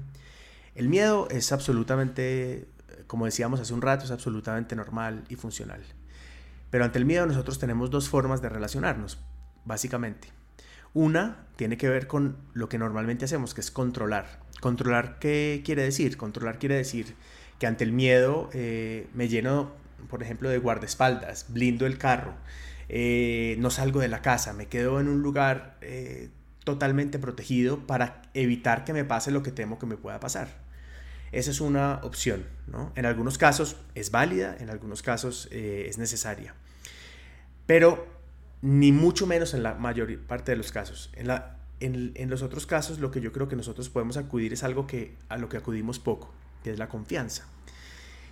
el 0.76 0.90
miedo 0.90 1.28
es 1.32 1.52
absolutamente, 1.52 2.68
como 3.08 3.26
decíamos 3.26 3.60
hace 3.60 3.74
un 3.74 3.82
rato, 3.82 4.06
es 4.06 4.12
absolutamente 4.12 4.76
normal 4.76 5.24
y 5.30 5.36
funcional. 5.36 5.84
Pero 6.70 6.86
ante 6.86 7.00
el 7.00 7.06
miedo 7.06 7.26
nosotros 7.26 7.60
tenemos 7.60 7.90
dos 7.90 8.10
formas 8.10 8.42
de 8.42 8.50
relacionarnos, 8.50 9.20
básicamente. 9.66 10.30
Una 10.94 11.48
tiene 11.56 11.78
que 11.78 11.90
ver 11.90 12.08
con 12.08 12.38
lo 12.54 12.70
que 12.70 12.78
normalmente 12.78 13.26
hacemos, 13.26 13.54
que 13.54 13.62
es 13.62 13.72
controlar. 13.72 14.40
¿Controlar 14.62 15.20
qué 15.20 15.62
quiere 15.66 15.84
decir? 15.84 16.18
Controlar 16.18 16.58
quiere 16.58 16.76
decir 16.76 17.16
que 17.60 17.68
ante 17.68 17.84
el 17.84 17.92
miedo 17.92 18.50
eh, 18.54 19.08
me 19.14 19.28
lleno, 19.28 19.72
por 20.10 20.24
ejemplo, 20.24 20.50
de 20.50 20.58
guardaespaldas, 20.58 21.48
blindo 21.50 21.86
el 21.86 21.98
carro, 21.98 22.34
eh, 22.90 23.56
no 23.60 23.70
salgo 23.70 24.00
de 24.00 24.08
la 24.08 24.22
casa, 24.22 24.54
me 24.54 24.68
quedo 24.68 25.00
en 25.00 25.08
un 25.08 25.22
lugar 25.22 25.78
eh, 25.82 26.30
totalmente 26.64 27.20
protegido 27.20 27.86
para 27.88 28.22
evitar 28.34 28.84
que 28.84 28.94
me 28.94 29.06
pase 29.06 29.32
lo 29.32 29.44
que 29.44 29.52
temo 29.52 29.80
que 29.80 29.86
me 29.86 29.98
pueda 29.98 30.20
pasar. 30.20 30.65
Esa 31.36 31.52
es 31.52 31.62
una 31.62 32.00
opción. 32.04 32.46
¿no? 32.68 32.92
En 32.96 33.06
algunos 33.06 33.38
casos 33.38 33.78
es 33.94 34.12
válida, 34.12 34.56
en 34.60 34.70
algunos 34.70 35.02
casos 35.02 35.48
es 35.52 35.98
necesaria 35.98 36.56
pero 37.66 38.06
ni 38.62 38.92
mucho 38.92 39.28
menos 39.28 39.54
en 39.54 39.64
la 39.64 39.76
mayor 39.76 40.18
parte 40.20 40.52
de 40.52 40.58
los 40.58 40.72
casos. 40.72 41.10
En, 41.14 41.28
la, 41.28 41.58
en, 41.80 42.30
los 42.30 42.42
otros 42.42 42.66
casos 42.66 43.00
lo 43.00 43.12
que 43.12 43.22
yo 43.22 43.32
creo 43.32 43.48
que 43.48 43.56
nosotros 43.56 43.90
podemos 43.90 44.18
acudir 44.18 44.54
es 44.54 44.64
algo 44.64 44.88
que, 44.88 45.16
a 45.30 45.38
lo 45.38 45.50
que 45.50 45.58
acudimos 45.58 46.00
poco, 46.00 46.32
que 46.64 46.72
es 46.72 46.80
la 46.80 46.90
confianza. 46.90 47.46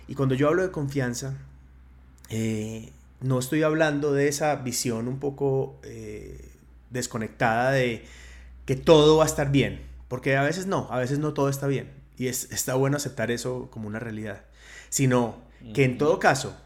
Y 0.08 0.14
cuando 0.14 0.34
yo 0.34 0.48
hablo 0.48 0.62
de 0.62 0.70
confianza, 0.70 1.34
eh, 2.30 2.92
no 3.20 3.38
estoy 3.38 3.62
hablando 3.62 4.12
de 4.12 4.28
esa 4.28 4.54
visión 4.56 5.08
un 5.08 5.18
poco 5.18 5.78
eh, 5.82 6.50
desconectada 6.90 7.70
de 7.70 8.04
que 8.66 8.76
todo 8.76 9.16
va 9.18 9.24
a 9.24 9.26
estar 9.26 9.50
bien, 9.50 9.82
porque 10.08 10.36
a 10.36 10.42
veces 10.42 10.66
no, 10.66 10.88
a 10.90 10.98
veces 10.98 11.18
no 11.18 11.32
todo 11.32 11.48
está 11.48 11.66
bien. 11.66 12.03
Y 12.16 12.28
es, 12.28 12.50
está 12.52 12.74
bueno 12.74 12.96
aceptar 12.96 13.30
eso 13.30 13.70
como 13.70 13.88
una 13.88 13.98
realidad, 13.98 14.44
sino 14.88 15.42
que 15.72 15.84
en 15.84 15.98
todo 15.98 16.18
caso 16.18 16.56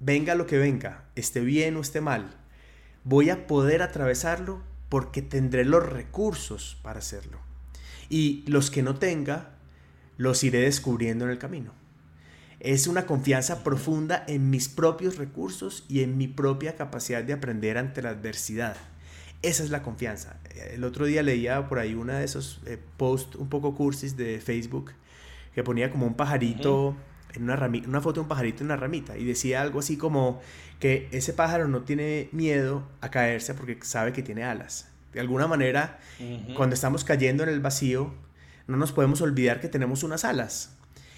venga 0.00 0.34
lo 0.34 0.46
que 0.46 0.58
venga, 0.58 1.04
esté 1.14 1.40
bien 1.40 1.76
o 1.76 1.80
esté 1.80 2.00
mal, 2.00 2.30
voy 3.04 3.30
a 3.30 3.46
poder 3.46 3.82
atravesarlo 3.82 4.62
porque 4.88 5.22
tendré 5.22 5.64
los 5.64 5.86
recursos 5.86 6.78
para 6.82 6.98
hacerlo. 6.98 7.38
Y 8.08 8.42
los 8.48 8.70
que 8.70 8.82
no 8.82 8.96
tenga, 8.96 9.50
los 10.16 10.42
iré 10.42 10.60
descubriendo 10.60 11.24
en 11.24 11.30
el 11.30 11.38
camino. 11.38 11.72
Es 12.58 12.88
una 12.88 13.06
confianza 13.06 13.62
profunda 13.62 14.24
en 14.26 14.50
mis 14.50 14.68
propios 14.68 15.16
recursos 15.16 15.84
y 15.88 16.02
en 16.02 16.18
mi 16.18 16.28
propia 16.28 16.76
capacidad 16.76 17.22
de 17.22 17.32
aprender 17.32 17.78
ante 17.78 18.02
la 18.02 18.10
adversidad. 18.10 18.76
Esa 19.42 19.62
es 19.62 19.70
la 19.70 19.82
confianza. 19.82 20.39
El 20.72 20.84
otro 20.84 21.06
día 21.06 21.22
leía 21.22 21.68
por 21.68 21.78
ahí 21.78 21.94
una 21.94 22.18
de 22.18 22.24
esos 22.24 22.60
eh, 22.66 22.78
posts 22.96 23.36
un 23.36 23.48
poco 23.48 23.74
cursis 23.74 24.16
de 24.16 24.40
Facebook 24.40 24.92
que 25.54 25.62
ponía 25.62 25.90
como 25.90 26.06
un 26.06 26.14
pajarito 26.14 26.96
en 27.34 27.44
una, 27.44 27.56
una 27.86 28.00
foto 28.00 28.14
de 28.14 28.20
un 28.20 28.28
pajarito 28.28 28.62
en 28.62 28.66
una 28.66 28.76
ramita 28.76 29.16
y 29.16 29.24
decía 29.24 29.62
algo 29.62 29.78
así 29.78 29.96
como 29.96 30.40
que 30.78 31.08
ese 31.12 31.32
pájaro 31.32 31.68
no 31.68 31.82
tiene 31.82 32.28
miedo 32.32 32.88
a 33.00 33.10
caerse 33.10 33.54
porque 33.54 33.78
sabe 33.82 34.12
que 34.12 34.22
tiene 34.22 34.44
alas. 34.44 34.88
De 35.12 35.20
alguna 35.20 35.46
manera, 35.48 35.98
cuando 36.56 36.74
estamos 36.74 37.04
cayendo 37.04 37.42
en 37.42 37.48
el 37.48 37.60
vacío, 37.60 38.14
no 38.68 38.76
nos 38.76 38.92
podemos 38.92 39.20
olvidar 39.20 39.60
que 39.60 39.68
tenemos 39.68 40.04
unas 40.04 40.24
alas 40.24 40.76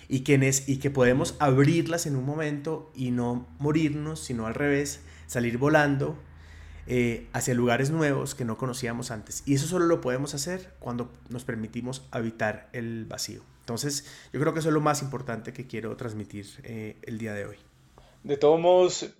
y 0.08 0.20
que, 0.20 0.50
y 0.66 0.76
que 0.78 0.90
podemos 0.90 1.36
abrirlas 1.38 2.06
en 2.06 2.16
un 2.16 2.24
momento 2.24 2.90
y 2.94 3.10
no 3.10 3.46
morirnos, 3.58 4.24
sino 4.24 4.46
al 4.46 4.54
revés, 4.54 5.00
salir 5.26 5.58
volando 5.58 6.18
eh, 6.86 7.28
hacia 7.32 7.54
lugares 7.54 7.90
nuevos 7.90 8.34
que 8.34 8.44
no 8.44 8.56
conocíamos 8.56 9.10
antes. 9.10 9.42
Y 9.46 9.54
eso 9.54 9.66
solo 9.66 9.86
lo 9.86 10.00
podemos 10.00 10.34
hacer 10.34 10.74
cuando 10.78 11.10
nos 11.28 11.44
permitimos 11.44 12.06
habitar 12.10 12.68
el 12.72 13.04
vacío. 13.04 13.42
Entonces, 13.60 14.06
yo 14.32 14.40
creo 14.40 14.52
que 14.52 14.58
eso 14.58 14.68
es 14.68 14.74
lo 14.74 14.80
más 14.80 15.02
importante 15.02 15.52
que 15.52 15.66
quiero 15.66 15.96
transmitir 15.96 16.46
eh, 16.64 16.96
el 17.02 17.18
día 17.18 17.32
de 17.32 17.46
hoy. 17.46 17.56
De 18.24 18.36
todos 18.36 18.58
modos, 18.58 19.14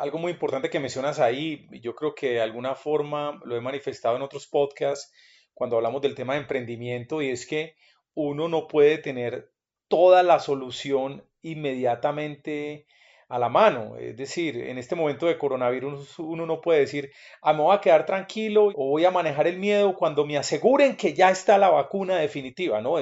algo 0.00 0.18
muy 0.18 0.32
importante 0.32 0.70
que 0.70 0.80
mencionas 0.80 1.18
ahí, 1.18 1.68
yo 1.82 1.94
creo 1.94 2.14
que 2.14 2.30
de 2.30 2.40
alguna 2.40 2.74
forma 2.74 3.40
lo 3.44 3.56
he 3.56 3.60
manifestado 3.60 4.16
en 4.16 4.22
otros 4.22 4.46
podcasts 4.46 5.12
cuando 5.54 5.76
hablamos 5.76 6.02
del 6.02 6.14
tema 6.14 6.34
de 6.34 6.40
emprendimiento 6.40 7.20
y 7.22 7.30
es 7.30 7.46
que 7.46 7.74
uno 8.14 8.48
no 8.48 8.68
puede 8.68 8.98
tener 8.98 9.52
toda 9.88 10.22
la 10.22 10.38
solución 10.38 11.24
inmediatamente 11.42 12.86
a 13.28 13.38
la 13.38 13.48
mano. 13.48 13.96
Es 13.98 14.16
decir, 14.16 14.56
en 14.56 14.78
este 14.78 14.94
momento 14.96 15.26
de 15.26 15.38
coronavirus 15.38 16.18
uno 16.18 16.46
no 16.46 16.60
puede 16.60 16.80
decir, 16.80 17.12
ah, 17.42 17.52
me 17.52 17.62
voy 17.62 17.76
a 17.76 17.80
quedar 17.80 18.06
tranquilo 18.06 18.72
o 18.74 18.90
voy 18.90 19.04
a 19.04 19.10
manejar 19.10 19.46
el 19.46 19.58
miedo 19.58 19.94
cuando 19.94 20.24
me 20.24 20.38
aseguren 20.38 20.96
que 20.96 21.14
ya 21.14 21.30
está 21.30 21.58
la 21.58 21.68
vacuna 21.68 22.16
definitiva, 22.16 22.80
¿no? 22.80 22.96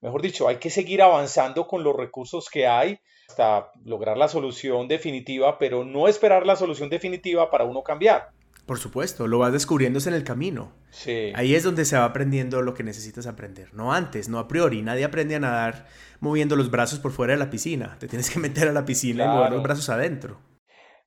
Mejor 0.00 0.22
dicho, 0.22 0.48
hay 0.48 0.56
que 0.56 0.70
seguir 0.70 1.02
avanzando 1.02 1.66
con 1.66 1.82
los 1.82 1.96
recursos 1.96 2.48
que 2.50 2.66
hay 2.66 2.98
hasta 3.28 3.70
lograr 3.84 4.16
la 4.16 4.28
solución 4.28 4.88
definitiva, 4.88 5.58
pero 5.58 5.84
no 5.84 6.06
esperar 6.06 6.46
la 6.46 6.56
solución 6.56 6.88
definitiva 6.88 7.50
para 7.50 7.64
uno 7.64 7.82
cambiar. 7.82 8.30
Por 8.66 8.78
supuesto, 8.78 9.28
lo 9.28 9.38
vas 9.38 9.52
descubriendo 9.52 10.00
en 10.06 10.14
el 10.14 10.24
camino. 10.24 10.72
Sí. 10.90 11.32
Ahí 11.36 11.54
es 11.54 11.62
donde 11.62 11.84
se 11.84 11.96
va 11.96 12.04
aprendiendo 12.04 12.62
lo 12.62 12.74
que 12.74 12.82
necesitas 12.82 13.28
aprender. 13.28 13.72
No 13.72 13.92
antes, 13.92 14.28
no 14.28 14.40
a 14.40 14.48
priori. 14.48 14.82
Nadie 14.82 15.04
aprende 15.04 15.36
a 15.36 15.40
nadar 15.40 15.86
moviendo 16.18 16.56
los 16.56 16.70
brazos 16.70 16.98
por 16.98 17.12
fuera 17.12 17.34
de 17.34 17.38
la 17.38 17.48
piscina. 17.48 17.96
Te 18.00 18.08
tienes 18.08 18.28
que 18.28 18.40
meter 18.40 18.68
a 18.68 18.72
la 18.72 18.84
piscina 18.84 19.24
y 19.24 19.28
mover 19.28 19.52
los 19.52 19.62
brazos 19.62 19.88
adentro. 19.88 20.40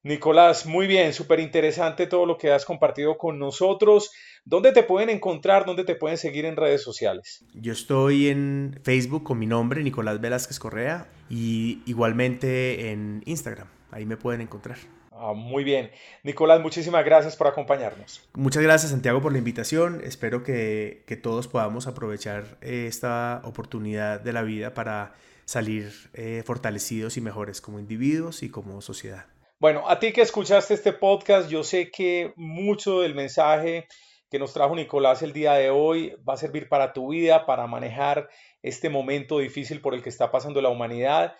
Nicolás, 0.01 0.65
muy 0.65 0.87
bien, 0.87 1.13
súper 1.13 1.41
interesante 1.41 2.07
todo 2.07 2.25
lo 2.25 2.37
que 2.37 2.51
has 2.51 2.63
compartido 2.63 3.17
con 3.17 3.37
nosotros. 3.37 4.11
¿Dónde 4.45 4.71
te 4.71 4.83
pueden 4.83 5.09
encontrar? 5.09 5.65
¿Dónde 5.65 5.83
te 5.83 5.95
pueden 5.95 6.17
seguir 6.17 6.45
en 6.45 6.55
redes 6.55 6.81
sociales? 6.81 7.43
Yo 7.53 7.73
estoy 7.73 8.29
en 8.29 8.79
Facebook 8.83 9.23
con 9.23 9.37
mi 9.37 9.45
nombre, 9.45 9.83
Nicolás 9.83 10.21
Velázquez 10.21 10.57
Correa, 10.57 11.09
y 11.29 11.81
igualmente 11.85 12.91
en 12.91 13.21
Instagram. 13.25 13.67
Ahí 13.91 14.05
me 14.05 14.15
pueden 14.15 14.39
encontrar. 14.39 14.77
Ah, 15.21 15.33
muy 15.33 15.65
bien. 15.65 15.91
Nicolás, 16.23 16.61
muchísimas 16.61 17.03
gracias 17.03 17.35
por 17.35 17.47
acompañarnos. 17.47 18.25
Muchas 18.33 18.63
gracias, 18.63 18.91
Santiago, 18.91 19.21
por 19.21 19.33
la 19.33 19.37
invitación. 19.37 20.01
Espero 20.05 20.43
que, 20.43 21.03
todos 21.21 21.49
podamos 21.49 21.87
aprovechar 21.87 22.57
eh, 22.61 22.85
esta 22.87 23.41
oportunidad 23.43 24.21
de 24.21 24.31
la 24.31 24.43
vida 24.43 24.73
para 24.73 25.13
salir 25.43 25.91
eh, 26.13 26.41
fortalecidos 26.45 27.17
y 27.17 27.21
mejores 27.21 27.59
como 27.59 27.79
individuos 27.79 28.43
y 28.43 28.49
como 28.49 28.81
sociedad. 28.81 29.25
Bueno, 29.59 29.89
a 29.89 29.99
ti 29.99 30.13
que 30.13 30.21
escuchaste 30.21 30.73
este 30.73 30.93
podcast, 30.93 31.49
yo 31.49 31.65
sé 31.65 31.91
que 31.91 32.31
mucho 32.37 33.01
del 33.01 33.13
mensaje 33.13 33.87
que 34.31 34.39
nos 34.39 34.53
trajo 34.53 34.73
Nicolás 34.73 35.21
el 35.21 35.33
día 35.33 35.53
de 35.53 35.69
hoy 35.69 36.15
va 36.27 36.35
a 36.35 36.37
servir 36.37 36.69
para 36.69 36.93
tu 36.93 37.09
vida, 37.09 37.45
para 37.45 37.67
manejar 37.67 38.29
este 38.61 38.89
momento 38.89 39.39
difícil 39.39 39.81
por 39.81 39.93
el 39.93 40.01
que 40.01 40.09
está 40.09 40.31
pasando 40.31 40.61
la 40.61 40.69
humanidad. 40.69 41.35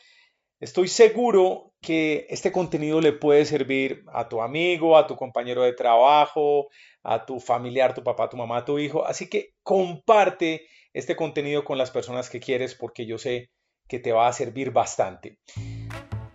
Estoy 0.59 0.89
seguro 0.89 1.71
que 1.81 2.27
este 2.29 2.51
contenido 2.51 2.99
le 2.99 3.13
puede 3.13 3.45
servir 3.45 4.03
a 4.11 4.27
tu 4.27 4.41
amigo, 4.41 4.97
a 4.97 5.07
tu 5.07 5.15
compañero 5.15 5.63
de 5.63 5.71
trabajo, 5.71 6.67
a 7.01 7.25
tu 7.25 7.39
familiar, 7.39 7.93
tu 7.93 8.03
papá, 8.03 8.29
tu 8.29 8.35
mamá, 8.35 8.65
tu 8.65 8.77
hijo. 8.77 9.05
Así 9.05 9.29
que 9.29 9.53
comparte 9.63 10.67
este 10.91 11.15
contenido 11.15 11.63
con 11.63 11.77
las 11.77 11.91
personas 11.91 12.29
que 12.29 12.41
quieres 12.41 12.75
porque 12.75 13.05
yo 13.05 13.17
sé 13.17 13.51
que 13.87 13.99
te 13.99 14.11
va 14.11 14.27
a 14.27 14.33
servir 14.33 14.71
bastante. 14.71 15.37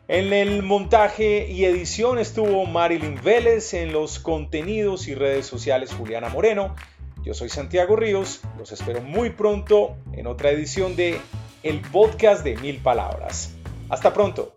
En 0.09 0.33
el 0.33 0.63
montaje 0.63 1.47
y 1.51 1.67
edición 1.67 2.19
estuvo 2.19 2.65
Marilyn 2.65 3.21
Vélez, 3.23 3.75
en 3.75 3.93
los 3.93 4.19
contenidos 4.19 5.07
y 5.07 5.15
redes 5.15 5.47
sociales 5.47 5.93
Juliana 5.93 6.31
Moreno. 6.31 6.75
Yo 7.25 7.35
soy 7.35 7.51
Santiago 7.51 7.95
Ríos, 7.95 8.41
los 8.57 8.73
espero 8.73 9.03
muy 9.03 9.31
pronto 9.31 9.97
en 10.15 10.27
otra 10.27 10.51
edición 10.51 10.97
de 10.97 11.21
El 11.63 11.83
Podcast 11.83 12.43
de 12.43 12.57
Mil 12.57 12.79
Palabras. 12.79 13.55
Hasta 13.89 14.13
pronto. 14.13 14.53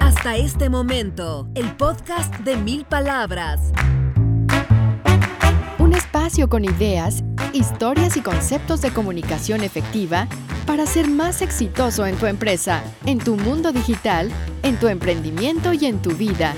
Hasta 0.00 0.36
este 0.36 0.68
momento, 0.68 1.48
el 1.54 1.70
podcast 1.76 2.34
de 2.38 2.56
Mil 2.56 2.84
Palabras. 2.84 3.72
Un 5.78 5.92
espacio 5.92 6.48
con 6.48 6.64
ideas, 6.64 7.22
historias 7.52 8.16
y 8.16 8.20
conceptos 8.20 8.80
de 8.80 8.90
comunicación 8.90 9.62
efectiva 9.62 10.28
para 10.66 10.86
ser 10.86 11.08
más 11.08 11.42
exitoso 11.42 12.06
en 12.06 12.16
tu 12.16 12.26
empresa, 12.26 12.82
en 13.06 13.18
tu 13.18 13.36
mundo 13.36 13.72
digital, 13.72 14.30
en 14.62 14.76
tu 14.76 14.88
emprendimiento 14.88 15.72
y 15.72 15.86
en 15.86 16.00
tu 16.00 16.10
vida. 16.12 16.54